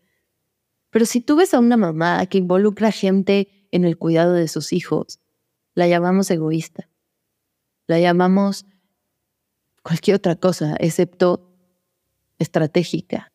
Pero 0.89 1.05
si 1.05 1.21
tú 1.21 1.37
ves 1.37 1.53
a 1.53 1.59
una 1.59 1.77
mamá 1.77 2.25
que 2.27 2.37
involucra 2.37 2.91
gente 2.91 3.67
en 3.71 3.85
el 3.85 3.97
cuidado 3.97 4.33
de 4.33 4.47
sus 4.47 4.73
hijos, 4.73 5.19
la 5.73 5.87
llamamos 5.87 6.29
egoísta. 6.31 6.89
La 7.87 7.99
llamamos 7.99 8.65
cualquier 9.83 10.17
otra 10.17 10.35
cosa, 10.35 10.75
excepto 10.79 11.51
estratégica. 12.39 13.31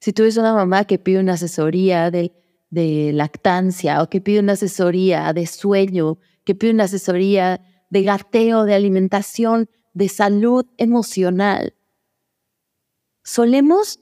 Si 0.00 0.12
tú 0.12 0.22
ves 0.22 0.36
una 0.36 0.52
mamá 0.52 0.84
que 0.84 0.98
pide 0.98 1.20
una 1.20 1.34
asesoría 1.34 2.10
de, 2.10 2.32
de 2.70 3.12
lactancia 3.12 4.02
o 4.02 4.10
que 4.10 4.20
pide 4.20 4.40
una 4.40 4.52
asesoría 4.52 5.32
de 5.32 5.46
sueño, 5.46 6.18
que 6.44 6.54
pide 6.54 6.72
una 6.72 6.84
asesoría 6.84 7.60
de 7.90 8.02
gateo, 8.02 8.64
de 8.64 8.74
alimentación, 8.74 9.68
de 9.94 10.08
salud 10.08 10.66
emocional, 10.76 11.74
solemos 13.22 14.00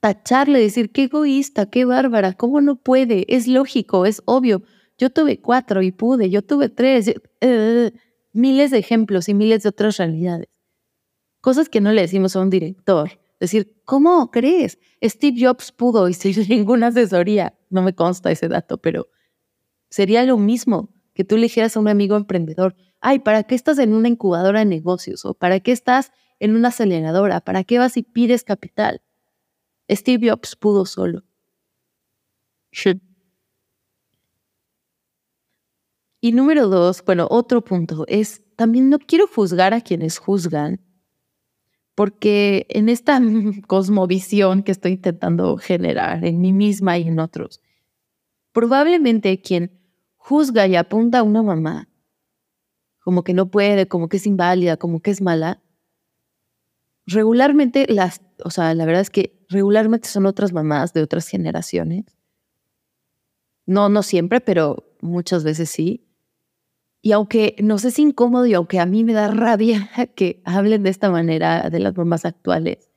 tacharle, 0.00 0.58
decir, 0.58 0.90
qué 0.90 1.04
egoísta, 1.04 1.70
qué 1.70 1.84
bárbara, 1.84 2.32
¿cómo 2.32 2.60
no 2.60 2.76
puede? 2.76 3.24
Es 3.28 3.46
lógico, 3.46 4.06
es 4.06 4.22
obvio. 4.24 4.62
Yo 4.98 5.10
tuve 5.10 5.40
cuatro 5.40 5.82
y 5.82 5.92
pude, 5.92 6.30
yo 6.30 6.42
tuve 6.42 6.68
tres, 6.68 7.14
eh, 7.40 7.92
miles 8.32 8.70
de 8.70 8.78
ejemplos 8.78 9.28
y 9.28 9.34
miles 9.34 9.62
de 9.62 9.68
otras 9.68 9.96
realidades. 9.98 10.48
Cosas 11.40 11.68
que 11.68 11.80
no 11.80 11.92
le 11.92 12.02
decimos 12.02 12.34
a 12.34 12.40
un 12.40 12.50
director, 12.50 13.10
Decir, 13.40 13.80
¿cómo 13.84 14.30
crees? 14.30 14.78
Steve 15.02 15.36
Jobs 15.40 15.70
pudo 15.70 16.08
y 16.08 16.14
sin 16.14 16.34
ninguna 16.48 16.88
asesoría. 16.88 17.56
No 17.70 17.82
me 17.82 17.94
consta 17.94 18.30
ese 18.30 18.48
dato, 18.48 18.78
pero 18.78 19.08
sería 19.90 20.24
lo 20.24 20.38
mismo 20.38 20.92
que 21.14 21.24
tú 21.24 21.36
le 21.36 21.42
dijeras 21.42 21.76
a 21.76 21.80
un 21.80 21.88
amigo 21.88 22.16
emprendedor, 22.16 22.76
ay, 23.00 23.20
¿para 23.20 23.44
qué 23.44 23.54
estás 23.54 23.78
en 23.78 23.92
una 23.92 24.08
incubadora 24.08 24.60
de 24.60 24.64
negocios? 24.66 25.24
¿O 25.24 25.34
para 25.34 25.60
qué 25.60 25.72
estás 25.72 26.12
en 26.40 26.54
una 26.56 26.68
aceleradora? 26.68 27.40
¿Para 27.40 27.64
qué 27.64 27.78
vas 27.78 27.96
y 27.96 28.02
pides 28.02 28.44
capital? 28.44 29.02
Steve 29.90 30.30
Jobs 30.30 30.56
pudo 30.56 30.84
solo. 30.86 31.24
Y 36.20 36.32
número 36.32 36.68
dos, 36.68 37.04
bueno, 37.04 37.26
otro 37.30 37.62
punto 37.64 38.04
es, 38.08 38.42
también 38.56 38.90
no 38.90 38.98
quiero 38.98 39.26
juzgar 39.26 39.72
a 39.72 39.80
quienes 39.80 40.18
juzgan, 40.18 40.80
porque 41.94 42.66
en 42.70 42.88
esta 42.88 43.20
cosmovisión 43.66 44.62
que 44.62 44.72
estoy 44.72 44.92
intentando 44.92 45.56
generar 45.56 46.24
en 46.24 46.40
mí 46.40 46.52
misma 46.52 46.98
y 46.98 47.08
en 47.08 47.20
otros, 47.20 47.60
probablemente 48.52 49.40
quien 49.40 49.80
juzga 50.16 50.66
y 50.66 50.76
apunta 50.76 51.20
a 51.20 51.22
una 51.22 51.42
mamá 51.42 51.87
como 53.08 53.24
que 53.24 53.32
no 53.32 53.50
puede, 53.50 53.88
como 53.88 54.10
que 54.10 54.18
es 54.18 54.26
inválida, 54.26 54.76
como 54.76 55.00
que 55.00 55.10
es 55.10 55.22
mala, 55.22 55.62
regularmente 57.06 57.86
las, 57.88 58.20
o 58.44 58.50
sea, 58.50 58.74
la 58.74 58.84
verdad 58.84 59.00
es 59.00 59.08
que 59.08 59.46
regularmente 59.48 60.10
son 60.10 60.26
otras 60.26 60.52
mamás 60.52 60.92
de 60.92 61.00
otras 61.00 61.26
generaciones. 61.26 62.04
No, 63.64 63.88
no 63.88 64.02
siempre, 64.02 64.42
pero 64.42 64.92
muchas 65.00 65.42
veces 65.42 65.70
sí. 65.70 66.06
Y 67.00 67.12
aunque 67.12 67.56
nos 67.60 67.86
es 67.86 67.98
incómodo 67.98 68.44
y 68.44 68.52
aunque 68.52 68.78
a 68.78 68.84
mí 68.84 69.04
me 69.04 69.14
da 69.14 69.28
rabia 69.28 69.88
que 70.14 70.42
hablen 70.44 70.82
de 70.82 70.90
esta 70.90 71.10
manera 71.10 71.70
de 71.70 71.78
las 71.78 71.96
mamás 71.96 72.26
actuales, 72.26 72.90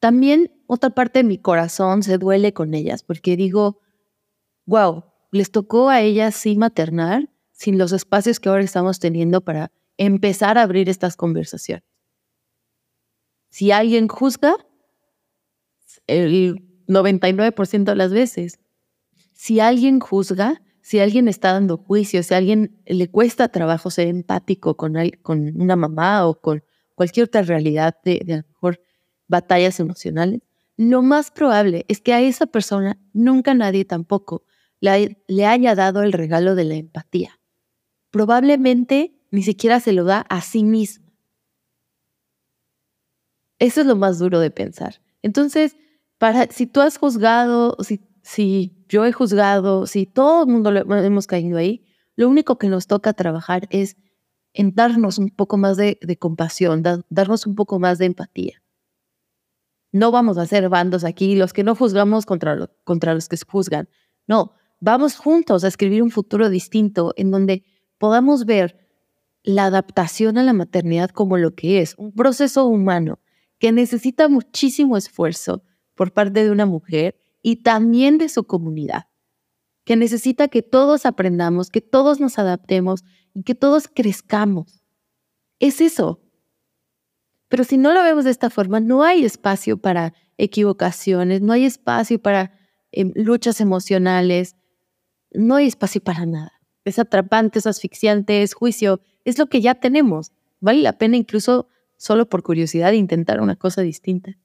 también 0.00 0.60
otra 0.66 0.90
parte 0.90 1.20
de 1.20 1.24
mi 1.28 1.38
corazón 1.38 2.02
se 2.02 2.18
duele 2.18 2.52
con 2.52 2.74
ellas 2.74 3.04
porque 3.04 3.36
digo, 3.36 3.78
wow, 4.66 5.04
les 5.30 5.52
tocó 5.52 5.88
a 5.88 6.00
ellas 6.00 6.34
sí 6.34 6.56
maternar 6.56 7.28
sin 7.60 7.76
los 7.76 7.92
espacios 7.92 8.40
que 8.40 8.48
ahora 8.48 8.64
estamos 8.64 9.00
teniendo 9.00 9.42
para 9.42 9.70
empezar 9.98 10.56
a 10.56 10.62
abrir 10.62 10.88
estas 10.88 11.14
conversaciones. 11.14 11.84
Si 13.50 13.70
alguien 13.70 14.08
juzga, 14.08 14.54
el 16.06 16.64
99% 16.88 17.84
de 17.84 17.96
las 17.96 18.12
veces, 18.12 18.60
si 19.34 19.60
alguien 19.60 20.00
juzga, 20.00 20.62
si 20.80 21.00
alguien 21.00 21.28
está 21.28 21.52
dando 21.52 21.76
juicio, 21.76 22.22
si 22.22 22.32
alguien 22.32 22.80
le 22.86 23.10
cuesta 23.10 23.48
trabajo 23.48 23.90
ser 23.90 24.08
empático 24.08 24.78
con, 24.78 24.94
con 25.20 25.60
una 25.60 25.76
mamá 25.76 26.26
o 26.26 26.40
con 26.40 26.64
cualquier 26.94 27.26
otra 27.26 27.42
realidad 27.42 27.94
de 28.04 28.24
a 28.26 28.36
lo 28.38 28.48
mejor 28.48 28.80
batallas 29.28 29.78
emocionales, 29.80 30.40
lo 30.78 31.02
más 31.02 31.30
probable 31.30 31.84
es 31.88 32.00
que 32.00 32.14
a 32.14 32.22
esa 32.22 32.46
persona 32.46 32.98
nunca 33.12 33.52
nadie 33.52 33.84
tampoco 33.84 34.44
le 34.80 35.44
haya 35.44 35.74
dado 35.74 36.02
el 36.02 36.14
regalo 36.14 36.54
de 36.54 36.64
la 36.64 36.76
empatía 36.76 37.39
probablemente 38.10 39.14
ni 39.30 39.42
siquiera 39.42 39.80
se 39.80 39.92
lo 39.92 40.04
da 40.04 40.20
a 40.28 40.40
sí 40.40 40.64
mismo. 40.64 41.06
Eso 43.58 43.82
es 43.82 43.86
lo 43.86 43.96
más 43.96 44.18
duro 44.18 44.40
de 44.40 44.50
pensar. 44.50 45.00
Entonces, 45.22 45.76
para, 46.18 46.46
si 46.50 46.66
tú 46.66 46.80
has 46.80 46.98
juzgado, 46.98 47.76
si, 47.80 48.00
si 48.22 48.84
yo 48.88 49.04
he 49.04 49.12
juzgado, 49.12 49.86
si 49.86 50.06
todo 50.06 50.44
el 50.44 50.48
mundo 50.48 50.70
hemos 50.70 51.26
caído 51.26 51.58
ahí, 51.58 51.84
lo 52.16 52.28
único 52.28 52.58
que 52.58 52.68
nos 52.68 52.86
toca 52.86 53.12
trabajar 53.12 53.66
es 53.70 53.96
en 54.52 54.74
darnos 54.74 55.18
un 55.18 55.30
poco 55.30 55.56
más 55.56 55.76
de, 55.76 55.98
compasión, 56.18 56.82
darnos 57.08 57.46
un 57.46 57.54
poco 57.54 57.78
más 57.78 57.98
de 57.98 58.06
empatía. 58.06 58.62
No 59.92 60.10
vamos 60.10 60.38
a 60.38 60.42
hacer 60.42 60.68
bandos 60.68 61.04
aquí, 61.04 61.36
los 61.36 61.52
que 61.52 61.64
no 61.64 61.74
juzgamos 61.74 62.26
contra, 62.26 62.68
contra 62.84 63.14
los 63.14 63.28
que 63.28 63.36
juzgan. 63.46 63.88
No, 64.26 64.54
vamos 64.80 65.16
juntos 65.16 65.64
a 65.64 65.68
escribir 65.68 66.02
un 66.02 66.10
futuro 66.10 66.48
distinto 66.48 67.12
en 67.16 67.30
donde 67.30 67.64
podamos 68.00 68.46
ver 68.46 68.78
la 69.42 69.66
adaptación 69.66 70.38
a 70.38 70.42
la 70.42 70.54
maternidad 70.54 71.10
como 71.10 71.36
lo 71.36 71.54
que 71.54 71.82
es, 71.82 71.94
un 71.98 72.12
proceso 72.12 72.64
humano 72.64 73.20
que 73.58 73.72
necesita 73.72 74.26
muchísimo 74.26 74.96
esfuerzo 74.96 75.62
por 75.94 76.10
parte 76.14 76.42
de 76.42 76.50
una 76.50 76.64
mujer 76.64 77.20
y 77.42 77.56
también 77.56 78.16
de 78.16 78.30
su 78.30 78.44
comunidad, 78.44 79.08
que 79.84 79.96
necesita 79.96 80.48
que 80.48 80.62
todos 80.62 81.04
aprendamos, 81.04 81.68
que 81.68 81.82
todos 81.82 82.20
nos 82.20 82.38
adaptemos 82.38 83.04
y 83.34 83.42
que 83.42 83.54
todos 83.54 83.86
crezcamos. 83.86 84.82
Es 85.58 85.82
eso. 85.82 86.22
Pero 87.48 87.64
si 87.64 87.76
no 87.76 87.92
lo 87.92 88.02
vemos 88.02 88.24
de 88.24 88.30
esta 88.30 88.48
forma, 88.48 88.80
no 88.80 89.02
hay 89.02 89.26
espacio 89.26 89.76
para 89.76 90.14
equivocaciones, 90.38 91.42
no 91.42 91.52
hay 91.52 91.66
espacio 91.66 92.18
para 92.18 92.54
em, 92.92 93.12
luchas 93.14 93.60
emocionales, 93.60 94.56
no 95.32 95.56
hay 95.56 95.66
espacio 95.66 96.02
para 96.02 96.24
nada 96.24 96.59
es 96.84 96.98
atrapante, 96.98 97.58
es 97.58 97.66
asfixiante, 97.66 98.42
es 98.42 98.54
juicio, 98.54 99.00
es 99.24 99.38
lo 99.38 99.46
que 99.46 99.60
ya 99.60 99.74
tenemos. 99.74 100.32
Vale 100.60 100.82
la 100.82 100.98
pena 100.98 101.16
incluso 101.16 101.68
solo 101.96 102.28
por 102.28 102.42
curiosidad 102.42 102.92
intentar 102.92 103.40
una 103.40 103.56
cosa 103.56 103.82
distinta. 103.82 104.38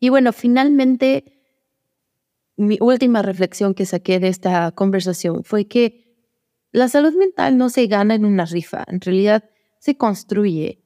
Y 0.00 0.08
bueno, 0.10 0.32
finalmente, 0.32 1.42
mi 2.56 2.78
última 2.80 3.22
reflexión 3.22 3.74
que 3.74 3.86
saqué 3.86 4.20
de 4.20 4.28
esta 4.28 4.70
conversación 4.72 5.44
fue 5.44 5.66
que 5.66 6.08
la 6.72 6.88
salud 6.88 7.14
mental 7.14 7.56
no 7.56 7.70
se 7.70 7.86
gana 7.86 8.14
en 8.14 8.24
una 8.24 8.44
rifa, 8.44 8.84
en 8.88 9.00
realidad 9.00 9.44
se 9.80 9.96
construye. 9.96 10.84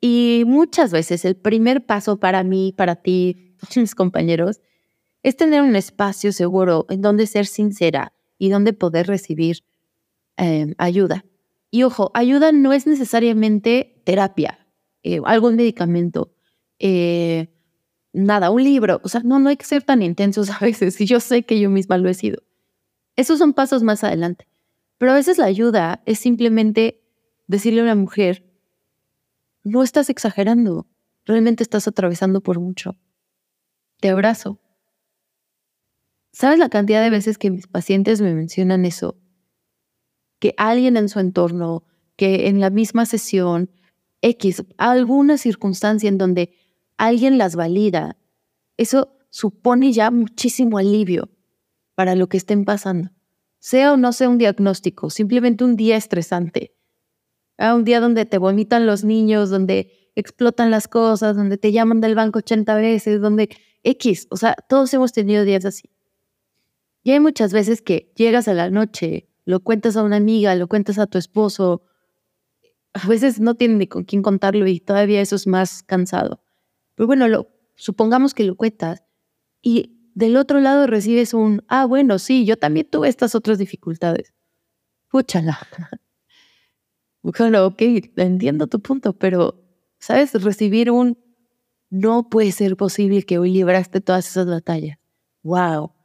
Y 0.00 0.44
muchas 0.46 0.92
veces 0.92 1.24
el 1.24 1.36
primer 1.36 1.86
paso 1.86 2.18
para 2.18 2.42
mí, 2.42 2.72
para 2.76 2.96
ti, 2.96 3.56
mis 3.76 3.94
compañeros, 3.94 4.60
es 5.22 5.36
tener 5.36 5.62
un 5.62 5.74
espacio 5.74 6.32
seguro 6.32 6.86
en 6.88 7.02
donde 7.02 7.26
ser 7.26 7.46
sincera, 7.46 8.12
y 8.38 8.50
dónde 8.50 8.72
poder 8.72 9.06
recibir 9.06 9.64
em, 10.36 10.74
ayuda. 10.78 11.24
Y 11.70 11.82
ojo, 11.82 12.10
ayuda 12.14 12.52
no 12.52 12.72
es 12.72 12.86
necesariamente 12.86 14.00
terapia, 14.04 14.66
eh, 15.02 15.20
algún 15.24 15.56
medicamento, 15.56 16.32
eh, 16.78 17.48
nada, 18.12 18.50
un 18.50 18.64
libro. 18.64 19.00
O 19.04 19.08
sea, 19.08 19.20
no, 19.24 19.38
no 19.38 19.48
hay 19.48 19.56
que 19.56 19.66
ser 19.66 19.82
tan 19.82 20.02
intensos 20.02 20.50
a 20.50 20.58
veces. 20.58 21.00
Y 21.00 21.06
yo 21.06 21.20
sé 21.20 21.44
que 21.44 21.60
yo 21.60 21.70
misma 21.70 21.98
lo 21.98 22.08
he 22.08 22.14
sido. 22.14 22.42
Esos 23.16 23.38
son 23.38 23.52
pasos 23.52 23.82
más 23.82 24.04
adelante. 24.04 24.46
Pero 24.98 25.12
a 25.12 25.14
veces 25.14 25.38
la 25.38 25.46
ayuda 25.46 26.02
es 26.06 26.18
simplemente 26.18 27.02
decirle 27.46 27.80
a 27.80 27.84
una 27.84 27.94
mujer, 27.94 28.44
no 29.62 29.82
estás 29.82 30.10
exagerando, 30.10 30.86
realmente 31.24 31.62
estás 31.62 31.86
atravesando 31.88 32.40
por 32.40 32.60
mucho. 32.60 32.96
Te 34.00 34.08
abrazo. 34.08 34.60
¿Sabes 36.38 36.58
la 36.58 36.68
cantidad 36.68 37.02
de 37.02 37.08
veces 37.08 37.38
que 37.38 37.50
mis 37.50 37.66
pacientes 37.66 38.20
me 38.20 38.34
mencionan 38.34 38.84
eso? 38.84 39.16
Que 40.38 40.52
alguien 40.58 40.98
en 40.98 41.08
su 41.08 41.18
entorno, 41.18 41.86
que 42.14 42.48
en 42.48 42.60
la 42.60 42.68
misma 42.68 43.06
sesión, 43.06 43.70
X, 44.20 44.62
alguna 44.76 45.38
circunstancia 45.38 46.10
en 46.10 46.18
donde 46.18 46.52
alguien 46.98 47.38
las 47.38 47.56
valida, 47.56 48.18
eso 48.76 49.16
supone 49.30 49.92
ya 49.92 50.10
muchísimo 50.10 50.76
alivio 50.76 51.30
para 51.94 52.14
lo 52.14 52.28
que 52.28 52.36
estén 52.36 52.66
pasando. 52.66 53.08
Sea 53.58 53.94
o 53.94 53.96
no 53.96 54.12
sea 54.12 54.28
un 54.28 54.36
diagnóstico, 54.36 55.08
simplemente 55.08 55.64
un 55.64 55.74
día 55.74 55.96
estresante. 55.96 56.76
Ah, 57.56 57.74
un 57.74 57.84
día 57.84 57.98
donde 57.98 58.26
te 58.26 58.36
vomitan 58.36 58.84
los 58.84 59.04
niños, 59.04 59.48
donde 59.48 60.10
explotan 60.14 60.70
las 60.70 60.86
cosas, 60.86 61.34
donde 61.34 61.56
te 61.56 61.72
llaman 61.72 62.02
del 62.02 62.14
banco 62.14 62.40
80 62.40 62.74
veces, 62.74 63.22
donde 63.22 63.48
X, 63.82 64.26
o 64.28 64.36
sea, 64.36 64.54
todos 64.68 64.92
hemos 64.92 65.14
tenido 65.14 65.42
días 65.42 65.64
así. 65.64 65.95
Y 67.06 67.12
hay 67.12 67.20
muchas 67.20 67.52
veces 67.52 67.82
que 67.82 68.12
llegas 68.16 68.48
a 68.48 68.52
la 68.52 68.68
noche, 68.68 69.28
lo 69.44 69.60
cuentas 69.60 69.96
a 69.96 70.02
una 70.02 70.16
amiga, 70.16 70.56
lo 70.56 70.66
cuentas 70.66 70.98
a 70.98 71.06
tu 71.06 71.18
esposo, 71.18 71.84
a 72.94 73.06
veces 73.06 73.38
no 73.38 73.54
tienen 73.54 73.78
ni 73.78 73.86
con 73.86 74.02
quién 74.02 74.22
contarlo 74.22 74.66
y 74.66 74.80
todavía 74.80 75.20
eso 75.20 75.36
es 75.36 75.46
más 75.46 75.84
cansado. 75.84 76.42
Pero 76.96 77.06
bueno, 77.06 77.28
lo, 77.28 77.48
supongamos 77.76 78.34
que 78.34 78.42
lo 78.42 78.56
cuentas 78.56 79.04
y 79.62 80.10
del 80.16 80.36
otro 80.36 80.58
lado 80.58 80.88
recibes 80.88 81.32
un, 81.32 81.62
ah, 81.68 81.84
bueno, 81.84 82.18
sí, 82.18 82.44
yo 82.44 82.56
también 82.56 82.90
tuve 82.90 83.08
estas 83.08 83.36
otras 83.36 83.58
dificultades. 83.58 84.34
Púchala. 85.08 85.60
Bueno, 87.22 87.66
ok, 87.66 87.82
entiendo 88.16 88.68
tu 88.68 88.80
punto, 88.80 89.12
pero, 89.12 89.64
¿sabes? 89.98 90.32
Recibir 90.44 90.92
un, 90.92 91.18
no 91.90 92.28
puede 92.28 92.52
ser 92.52 92.76
posible 92.76 93.24
que 93.24 93.38
hoy 93.38 93.52
libraste 93.52 94.00
todas 94.00 94.28
esas 94.28 94.46
batallas. 94.46 94.98
Wow. 95.42 95.95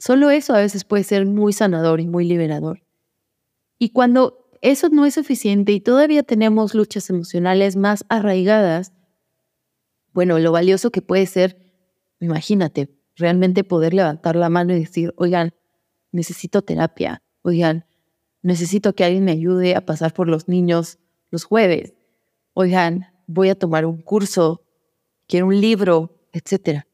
Solo 0.00 0.30
eso 0.30 0.54
a 0.54 0.60
veces 0.60 0.84
puede 0.84 1.04
ser 1.04 1.26
muy 1.26 1.52
sanador 1.52 2.00
y 2.00 2.06
muy 2.06 2.24
liberador. 2.24 2.82
Y 3.78 3.90
cuando 3.90 4.48
eso 4.62 4.88
no 4.88 5.04
es 5.04 5.14
suficiente 5.14 5.72
y 5.72 5.80
todavía 5.80 6.22
tenemos 6.22 6.74
luchas 6.74 7.10
emocionales 7.10 7.76
más 7.76 8.06
arraigadas, 8.08 8.94
bueno, 10.14 10.38
lo 10.38 10.52
valioso 10.52 10.90
que 10.90 11.02
puede 11.02 11.26
ser, 11.26 11.70
imagínate, 12.18 12.98
realmente 13.14 13.62
poder 13.62 13.92
levantar 13.92 14.36
la 14.36 14.48
mano 14.48 14.74
y 14.74 14.80
decir, 14.80 15.12
oigan, 15.18 15.52
necesito 16.12 16.62
terapia, 16.62 17.22
oigan, 17.42 17.84
necesito 18.40 18.94
que 18.94 19.04
alguien 19.04 19.24
me 19.24 19.32
ayude 19.32 19.76
a 19.76 19.84
pasar 19.84 20.14
por 20.14 20.28
los 20.28 20.48
niños 20.48 20.98
los 21.30 21.44
jueves, 21.44 21.92
oigan, 22.54 23.06
voy 23.26 23.50
a 23.50 23.54
tomar 23.54 23.84
un 23.84 24.00
curso, 24.00 24.62
quiero 25.28 25.46
un 25.46 25.60
libro, 25.60 26.26
etcétera. 26.32 26.86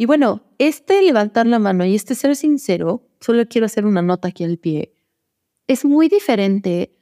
Y 0.00 0.06
bueno, 0.06 0.42
este 0.56 1.02
levantar 1.02 1.46
la 1.46 1.58
mano 1.58 1.84
y 1.84 1.94
este 1.94 2.14
ser 2.14 2.34
sincero, 2.34 3.06
solo 3.20 3.46
quiero 3.46 3.66
hacer 3.66 3.84
una 3.84 4.00
nota 4.00 4.28
aquí 4.28 4.44
al 4.44 4.56
pie, 4.56 4.94
es 5.66 5.84
muy 5.84 6.08
diferente 6.08 6.96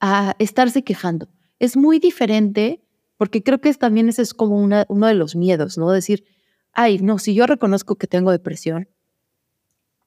a 0.00 0.36
estarse 0.38 0.84
quejando. 0.84 1.30
Es 1.58 1.78
muy 1.78 1.98
diferente 1.98 2.84
Porque 3.16 3.42
creo 3.42 3.58
que 3.58 3.72
también 3.72 4.10
ese 4.10 4.20
es 4.20 4.34
como 4.34 4.60
uno 4.60 5.06
de 5.06 5.14
los 5.14 5.34
miedos, 5.34 5.78
¿no? 5.78 5.90
Decir, 5.90 6.26
ay, 6.74 6.98
no, 6.98 7.18
si 7.18 7.32
yo 7.34 7.46
reconozco 7.46 7.96
que 7.96 8.06
tengo 8.06 8.30
depresión 8.30 8.86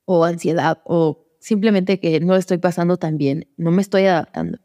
o 0.06 0.24
ansiedad 0.24 0.84
o 0.86 1.26
simplemente 1.40 2.00
que 2.00 2.20
no 2.20 2.36
estoy 2.36 2.60
pasando 2.60 2.98
tan 2.98 3.18
bien, 3.18 3.48
no 3.58 3.72
me 3.72 3.82
estoy 3.82 4.06
adaptando. 4.06 4.60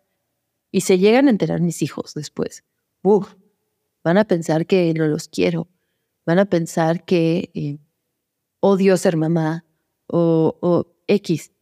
Y 0.71 0.83
se 0.83 0.99
llegan 0.99 1.29
a 1.29 1.31
enterar 1.31 1.63
mis 1.63 1.81
hijos 1.81 2.13
después. 2.13 2.63
Uf, 3.01 3.37
van 4.05 4.19
a 4.19 4.27
pensar 4.27 4.67
que 4.67 4.93
no 4.93 5.07
los 5.07 5.29
quiero, 5.29 5.69
van 6.27 6.39
a 6.39 6.47
pensar 6.47 7.05
que 7.05 7.51
eh, 7.55 7.79
odio 8.61 8.97
ser 8.97 9.17
mamá 9.17 9.65
o, 10.07 10.87
X. 11.07 11.53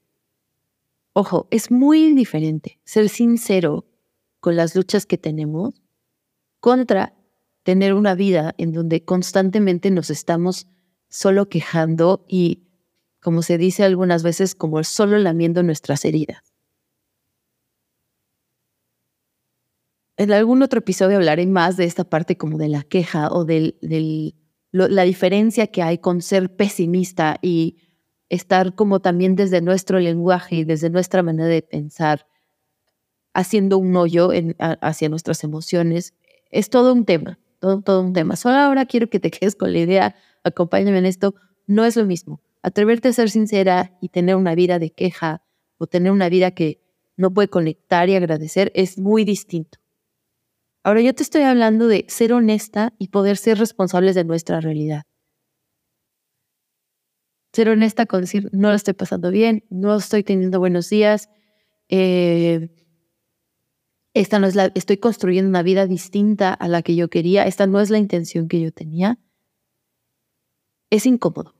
Ojo, 1.14 1.48
es 1.50 1.70
muy 1.70 2.12
diferente 2.14 2.80
ser 2.84 3.08
sincero 3.08 3.86
con 4.40 4.56
las 4.56 4.74
luchas 4.76 5.06
que 5.06 5.18
tenemos 5.18 5.74
contra 6.60 7.14
tener 7.62 7.94
una 7.94 8.14
vida 8.14 8.54
en 8.58 8.72
donde 8.72 9.04
constantemente 9.04 9.90
nos 9.90 10.10
estamos 10.10 10.66
solo 11.08 11.48
quejando 11.48 12.24
y, 12.28 12.68
como 13.20 13.42
se 13.42 13.58
dice 13.58 13.84
algunas 13.84 14.22
veces, 14.22 14.54
como 14.54 14.82
solo 14.84 15.18
lamiendo 15.18 15.62
nuestras 15.62 16.04
heridas. 16.04 16.54
En 20.16 20.32
algún 20.32 20.62
otro 20.62 20.80
episodio 20.80 21.16
hablaré 21.16 21.46
más 21.46 21.76
de 21.76 21.84
esta 21.84 22.04
parte 22.04 22.36
como 22.36 22.58
de 22.58 22.68
la 22.68 22.82
queja 22.82 23.28
o 23.30 23.44
la 24.86 25.02
diferencia 25.02 25.66
que 25.66 25.82
hay 25.82 25.98
con 25.98 26.22
ser 26.22 26.54
pesimista 26.54 27.38
y 27.42 27.76
estar 28.28 28.74
como 28.74 29.00
también 29.00 29.36
desde 29.36 29.60
nuestro 29.60 29.98
lenguaje 29.98 30.56
y 30.56 30.64
desde 30.64 30.90
nuestra 30.90 31.22
manera 31.22 31.48
de 31.48 31.62
pensar, 31.62 32.26
haciendo 33.34 33.78
un 33.78 33.96
hoyo 33.96 34.30
hacia 34.58 35.08
nuestras 35.08 35.44
emociones. 35.44 36.14
Es 36.50 36.70
todo 36.70 36.92
un 36.92 37.04
tema, 37.04 37.38
todo 37.60 38.00
un 38.02 38.12
tema. 38.12 38.36
Solo 38.36 38.56
ahora 38.56 38.86
quiero 38.86 39.08
que 39.08 39.20
te 39.20 39.30
quedes 39.32 39.56
con 39.56 39.72
la 39.72 39.78
idea, 39.78 40.16
acompáñame 40.44 40.98
en 40.98 41.06
esto, 41.06 41.34
no 41.66 41.84
es 41.84 41.96
lo 41.96 42.04
mismo. 42.04 42.40
Atreverte 42.62 43.08
a 43.08 43.12
ser 43.12 43.30
sincera 43.30 43.96
y 44.00 44.08
tener 44.08 44.36
una 44.36 44.54
vida 44.54 44.78
de 44.78 44.90
queja 44.90 45.42
o 45.78 45.86
tener 45.86 46.12
una 46.12 46.28
vida 46.28 46.50
que 46.50 46.82
no 47.16 47.32
puede 47.32 47.48
conectar 47.48 48.08
y 48.08 48.16
agradecer 48.16 48.72
es 48.74 48.98
muy 48.98 49.24
distinto. 49.24 49.78
Ahora 50.88 51.02
yo 51.02 51.14
te 51.14 51.22
estoy 51.22 51.42
hablando 51.42 51.86
de 51.86 52.06
ser 52.08 52.32
honesta 52.32 52.94
y 52.98 53.08
poder 53.08 53.36
ser 53.36 53.58
responsables 53.58 54.14
de 54.14 54.24
nuestra 54.24 54.58
realidad. 54.62 55.02
Ser 57.52 57.68
honesta 57.68 58.06
con 58.06 58.22
decir, 58.22 58.48
no 58.52 58.70
lo 58.70 58.74
estoy 58.74 58.94
pasando 58.94 59.30
bien, 59.30 59.66
no 59.68 59.94
estoy 59.94 60.22
teniendo 60.22 60.60
buenos 60.60 60.88
días, 60.88 61.28
eh, 61.90 62.70
esta 64.14 64.38
no 64.38 64.46
es 64.46 64.54
la, 64.54 64.72
estoy 64.74 64.96
construyendo 64.96 65.50
una 65.50 65.62
vida 65.62 65.86
distinta 65.86 66.54
a 66.54 66.68
la 66.68 66.80
que 66.80 66.96
yo 66.96 67.10
quería, 67.10 67.42
esta 67.46 67.66
no 67.66 67.82
es 67.82 67.90
la 67.90 67.98
intención 67.98 68.48
que 68.48 68.58
yo 68.58 68.72
tenía. 68.72 69.18
Es 70.88 71.04
incómodo, 71.04 71.54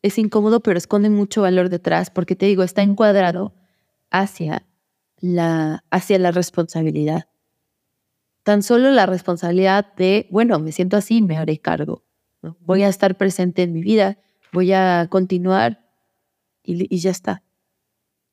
es 0.00 0.16
incómodo, 0.16 0.60
pero 0.60 0.78
esconde 0.78 1.10
mucho 1.10 1.42
valor 1.42 1.68
detrás 1.68 2.08
porque 2.08 2.36
te 2.36 2.46
digo, 2.46 2.62
está 2.62 2.80
encuadrado 2.80 3.54
hacia 4.10 4.66
la, 5.20 5.84
hacia 5.90 6.18
la 6.18 6.30
responsabilidad 6.30 7.26
tan 8.42 8.62
solo 8.62 8.90
la 8.90 9.06
responsabilidad 9.06 9.94
de, 9.94 10.26
bueno, 10.30 10.58
me 10.58 10.72
siento 10.72 10.96
así, 10.96 11.22
me 11.22 11.36
haré 11.36 11.58
cargo. 11.58 12.04
Voy 12.60 12.82
a 12.82 12.88
estar 12.88 13.16
presente 13.16 13.62
en 13.62 13.72
mi 13.72 13.82
vida, 13.82 14.18
voy 14.52 14.72
a 14.72 15.06
continuar 15.08 15.86
y, 16.64 16.98
ya 16.98 17.10
está. 17.10 17.44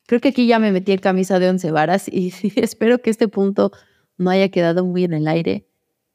Creo 0.07 0.19
que 0.19 0.29
aquí 0.29 0.47
ya 0.47 0.57
me 0.57 0.71
metí 0.71 0.91
en 0.91 0.99
camisa 0.99 1.37
de 1.37 1.49
once 1.49 1.69
varas 1.71 2.07
y, 2.07 2.33
espero 2.55 3.01
que 3.01 3.11
este 3.11 3.27
punto 3.27 3.71
no 4.17 4.31
haya 4.31 4.49
quedado 4.49 4.83
muy 4.83 5.03
en 5.03 5.13
el 5.13 5.27
aire. 5.27 5.67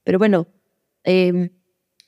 Pero 0.03 0.19
bueno, 0.19 0.49
em, 1.05 1.51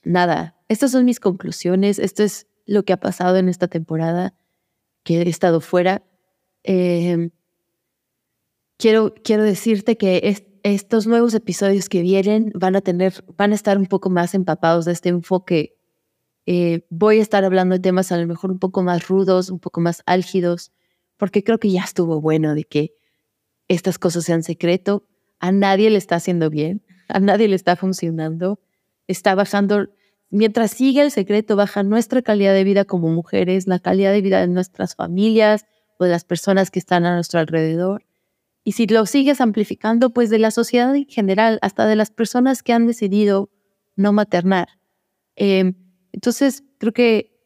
nada, 0.02 0.56
estas 0.68 0.90
son 0.90 1.04
mis 1.04 1.20
conclusiones, 1.20 1.98
esto 1.98 2.24
es 2.24 2.48
lo 2.66 2.82
que 2.82 2.92
ha 2.92 2.98
pasado 2.98 3.36
en 3.36 3.48
esta 3.48 3.68
temporada 3.68 4.34
que 5.04 5.22
he 5.22 5.28
estado 5.28 5.60
fuera. 5.60 6.02
Em, 6.64 7.30
quiero, 8.76 9.14
quiero 9.22 9.44
decirte 9.44 9.96
que 9.96 10.20
es, 10.24 10.42
estos 10.74 11.06
nuevos 11.06 11.32
episodios 11.34 11.88
que 11.88 12.02
vienen 12.02 12.50
van 12.54 12.74
a 12.74 12.80
tener, 12.80 13.24
van 13.36 13.52
a 13.52 13.54
estar 13.54 13.78
un 13.78 13.86
poco 13.86 14.10
más 14.10 14.34
empapados 14.34 14.84
de 14.84 14.92
este 14.92 15.10
enfoque. 15.10 15.76
Eh, 16.44 16.84
voy 16.90 17.20
a 17.20 17.22
estar 17.22 17.44
hablando 17.44 17.74
de 17.74 17.80
temas 17.80 18.10
a 18.10 18.18
lo 18.18 18.26
mejor 18.26 18.50
un 18.50 18.58
poco 18.58 18.82
más 18.82 19.06
rudos, 19.06 19.50
un 19.50 19.60
poco 19.60 19.80
más 19.80 20.02
álgidos, 20.06 20.72
porque 21.16 21.44
creo 21.44 21.58
que 21.58 21.70
ya 21.70 21.82
estuvo 21.82 22.20
bueno 22.20 22.54
de 22.54 22.64
que 22.64 22.94
estas 23.68 23.98
cosas 23.98 24.24
sean 24.24 24.42
secreto. 24.42 25.06
A 25.38 25.52
nadie 25.52 25.88
le 25.90 25.98
está 25.98 26.16
haciendo 26.16 26.50
bien, 26.50 26.82
a 27.08 27.20
nadie 27.20 27.46
le 27.46 27.54
está 27.54 27.76
funcionando. 27.76 28.60
Está 29.06 29.36
bajando, 29.36 29.88
mientras 30.30 30.72
sigue 30.72 31.02
el 31.02 31.12
secreto, 31.12 31.54
baja 31.54 31.84
nuestra 31.84 32.22
calidad 32.22 32.54
de 32.54 32.64
vida 32.64 32.84
como 32.84 33.08
mujeres, 33.08 33.68
la 33.68 33.78
calidad 33.78 34.12
de 34.12 34.20
vida 34.20 34.40
de 34.40 34.48
nuestras 34.48 34.96
familias 34.96 35.64
o 35.98 36.04
de 36.04 36.10
las 36.10 36.24
personas 36.24 36.72
que 36.72 36.80
están 36.80 37.04
a 37.06 37.14
nuestro 37.14 37.38
alrededor. 37.38 38.05
Y 38.66 38.72
si 38.72 38.88
lo 38.88 39.06
sigues 39.06 39.40
amplificando, 39.40 40.10
pues 40.10 40.28
de 40.28 40.40
la 40.40 40.50
sociedad 40.50 40.92
en 40.96 41.06
general, 41.06 41.60
hasta 41.62 41.86
de 41.86 41.94
las 41.94 42.10
personas 42.10 42.64
que 42.64 42.72
han 42.72 42.88
decidido 42.88 43.48
no 43.94 44.12
maternar. 44.12 44.80
Em, 45.36 45.74
entonces, 46.10 46.64
creo 46.78 46.92
que 46.92 47.38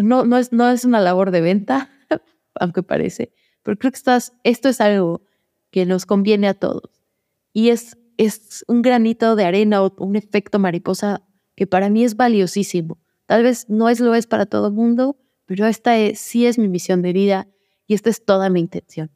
no, 0.00 0.24
no, 0.24 0.38
es, 0.38 0.52
no 0.52 0.70
es 0.70 0.84
una 0.84 1.00
labor 1.00 1.32
de 1.32 1.40
venta, 1.40 1.90
aunque 2.54 2.84
parece, 2.84 3.32
pero 3.64 3.76
creo 3.76 3.90
que 3.90 3.96
estás, 3.96 4.34
esto 4.44 4.68
es 4.68 4.80
algo 4.80 5.22
que 5.72 5.84
nos 5.84 6.06
conviene 6.06 6.46
a 6.46 6.54
todos. 6.54 7.02
Y 7.52 7.70
es, 7.70 7.98
es 8.16 8.64
un 8.68 8.82
granito 8.82 9.34
de 9.34 9.44
arena 9.44 9.82
o 9.82 9.92
un 9.98 10.14
efecto 10.14 10.60
mariposa 10.60 11.26
que 11.56 11.66
para 11.66 11.90
mí 11.90 12.04
es 12.04 12.14
valiosísimo. 12.14 13.00
Tal 13.26 13.42
vez 13.42 13.68
no 13.68 13.88
es 13.88 13.98
lo 13.98 14.14
es 14.14 14.28
para 14.28 14.46
todo 14.46 14.68
el 14.68 14.74
mundo, 14.74 15.18
pero 15.44 15.66
esta 15.66 15.98
es, 15.98 16.20
sí 16.20 16.46
es 16.46 16.56
mi 16.56 16.68
misión 16.68 17.02
de 17.02 17.12
vida 17.12 17.48
y 17.88 17.94
esta 17.94 18.10
es 18.10 18.24
toda 18.24 18.48
mi 18.48 18.60
intención. 18.60 19.10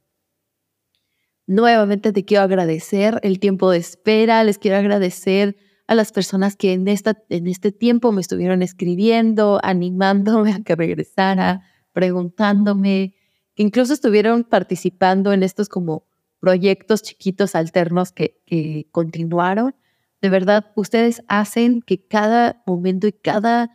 Nuevamente 1.47 2.13
te 2.13 2.25
quiero 2.25 2.43
agradecer 2.43 3.21
el 3.23 3.39
tiempo 3.39 3.71
de 3.71 3.79
espera, 3.79 4.43
les 4.43 4.59
quiero 4.59 4.79
agradecer 4.79 5.57
a 5.87 5.95
las 5.95 6.11
personas 6.11 6.57
que 6.57 6.73
en, 6.73 6.89
esta, 6.89 7.23
en 7.29 7.47
este 7.47 7.71
tiempo 7.71 8.11
me 8.11 8.21
estuvieron 8.21 8.63
escribiendo, 8.63 9.61
animándome 9.63 10.53
a 10.53 10.61
que 10.61 10.75
regresara, 10.75 11.63
preguntándome, 11.93 13.15
que 13.55 13.63
incluso 13.63 13.93
estuvieron 13.93 14.43
participando 14.43 15.33
en 15.33 15.45
estos 15.45 15.69
como 15.69 16.05
proyectos 16.41 17.03
chiquitos 17.03 17.55
alternos 17.55 18.13
que, 18.13 18.89
continuaron. 18.91 19.75
De 20.21 20.29
verdad, 20.29 20.73
ustedes 20.75 21.23
hacen 21.29 21.81
que 21.81 22.05
cada 22.07 22.63
momento 22.67 23.07
y 23.07 23.13
cada, 23.13 23.71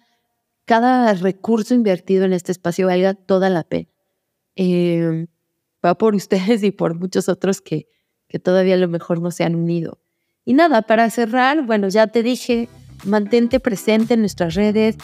cada 0.65 1.13
recurso 1.13 1.73
invertido 1.73 2.25
en 2.25 2.33
este 2.33 2.51
espacio 2.51 2.87
valga 2.87 3.13
toda 3.13 3.49
la 3.49 3.63
pena. 3.63 3.87
Eh, 4.55 5.27
va 5.85 5.95
por 5.95 6.15
ustedes 6.15 6.63
y 6.63 6.71
por 6.71 6.95
muchos 6.95 7.29
otros 7.29 7.61
que, 7.61 7.87
que 8.27 8.39
todavía 8.39 8.75
a 8.75 8.77
lo 8.77 8.87
mejor 8.87 9.21
no 9.21 9.31
se 9.31 9.43
han 9.43 9.55
unido. 9.55 9.99
Y 10.43 10.53
nada, 10.53 10.81
para 10.81 11.09
cerrar, 11.09 11.65
bueno, 11.65 11.87
ya 11.89 12.07
te 12.07 12.23
dije, 12.23 12.67
mantente 13.05 13.59
presente 13.59 14.15
en 14.15 14.21
nuestras 14.21 14.55
redes. 14.55 14.97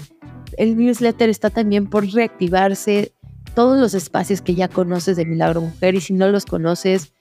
El 0.57 0.77
newsletter 0.77 1.29
está 1.29 1.49
también 1.49 1.87
por 1.87 2.07
reactivarse. 2.07 3.13
Todos 3.53 3.79
los 3.79 3.93
espacios 3.93 4.41
que 4.41 4.55
ya 4.55 4.67
conoces 4.67 5.17
de 5.17 5.25
Milagro 5.25 5.61
Mujer 5.61 5.95
y 5.95 6.01
si 6.01 6.13
no 6.13 6.27
los 6.29 6.45
conoces, 6.45 7.13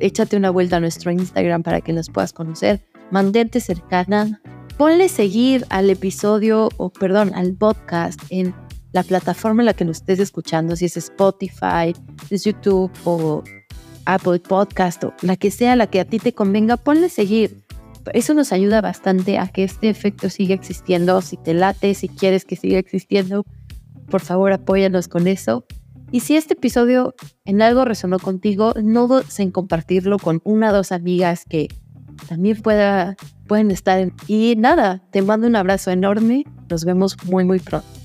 échate 0.00 0.36
una 0.36 0.50
vuelta 0.50 0.76
a 0.76 0.80
nuestro 0.80 1.10
Instagram 1.10 1.62
para 1.62 1.80
que 1.80 1.92
los 1.92 2.08
puedas 2.10 2.32
conocer. 2.32 2.82
Mantente 3.10 3.60
cercana. 3.60 4.40
Ponle 4.76 5.08
seguir 5.08 5.66
al 5.68 5.90
episodio, 5.90 6.70
o 6.78 6.90
perdón, 6.90 7.32
al 7.34 7.54
podcast 7.54 8.20
en 8.30 8.54
la 8.92 9.02
plataforma 9.02 9.62
en 9.62 9.66
la 9.66 9.74
que 9.74 9.84
nos 9.84 9.98
estés 9.98 10.18
escuchando, 10.18 10.76
si 10.76 10.86
es 10.86 10.96
Spotify, 10.96 11.94
es 12.30 12.44
YouTube 12.44 12.90
o 13.04 13.42
Apple 14.04 14.40
Podcast 14.40 15.04
o 15.04 15.14
la 15.22 15.36
que 15.36 15.50
sea 15.50 15.76
la 15.76 15.86
que 15.86 16.00
a 16.00 16.04
ti 16.04 16.18
te 16.18 16.32
convenga, 16.32 16.76
ponle 16.76 17.08
seguir. 17.08 17.62
Eso 18.12 18.34
nos 18.34 18.52
ayuda 18.52 18.80
bastante 18.80 19.38
a 19.38 19.46
que 19.48 19.62
este 19.62 19.88
efecto 19.88 20.30
siga 20.30 20.54
existiendo. 20.54 21.20
Si 21.20 21.36
te 21.36 21.54
late, 21.54 21.94
si 21.94 22.08
quieres 22.08 22.44
que 22.44 22.56
siga 22.56 22.78
existiendo, 22.78 23.44
por 24.08 24.22
favor 24.22 24.52
apóyanos 24.52 25.06
con 25.06 25.26
eso. 25.26 25.64
Y 26.10 26.20
si 26.20 26.36
este 26.36 26.54
episodio 26.54 27.14
en 27.44 27.62
algo 27.62 27.84
resonó 27.84 28.18
contigo, 28.18 28.74
no 28.82 29.06
dudes 29.06 29.38
en 29.38 29.52
compartirlo 29.52 30.18
con 30.18 30.40
una 30.44 30.70
o 30.70 30.72
dos 30.72 30.90
amigas 30.90 31.44
que 31.48 31.68
también 32.28 32.60
pueda, 32.60 33.16
pueden 33.46 33.70
estar. 33.70 34.00
En... 34.00 34.12
Y 34.26 34.56
nada, 34.56 35.02
te 35.12 35.22
mando 35.22 35.46
un 35.46 35.54
abrazo 35.54 35.90
enorme. 35.90 36.44
Nos 36.68 36.84
vemos 36.84 37.16
muy, 37.26 37.44
muy 37.44 37.60
pronto. 37.60 37.99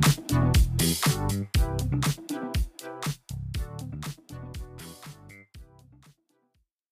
thank 0.00 0.18
you 0.18 0.23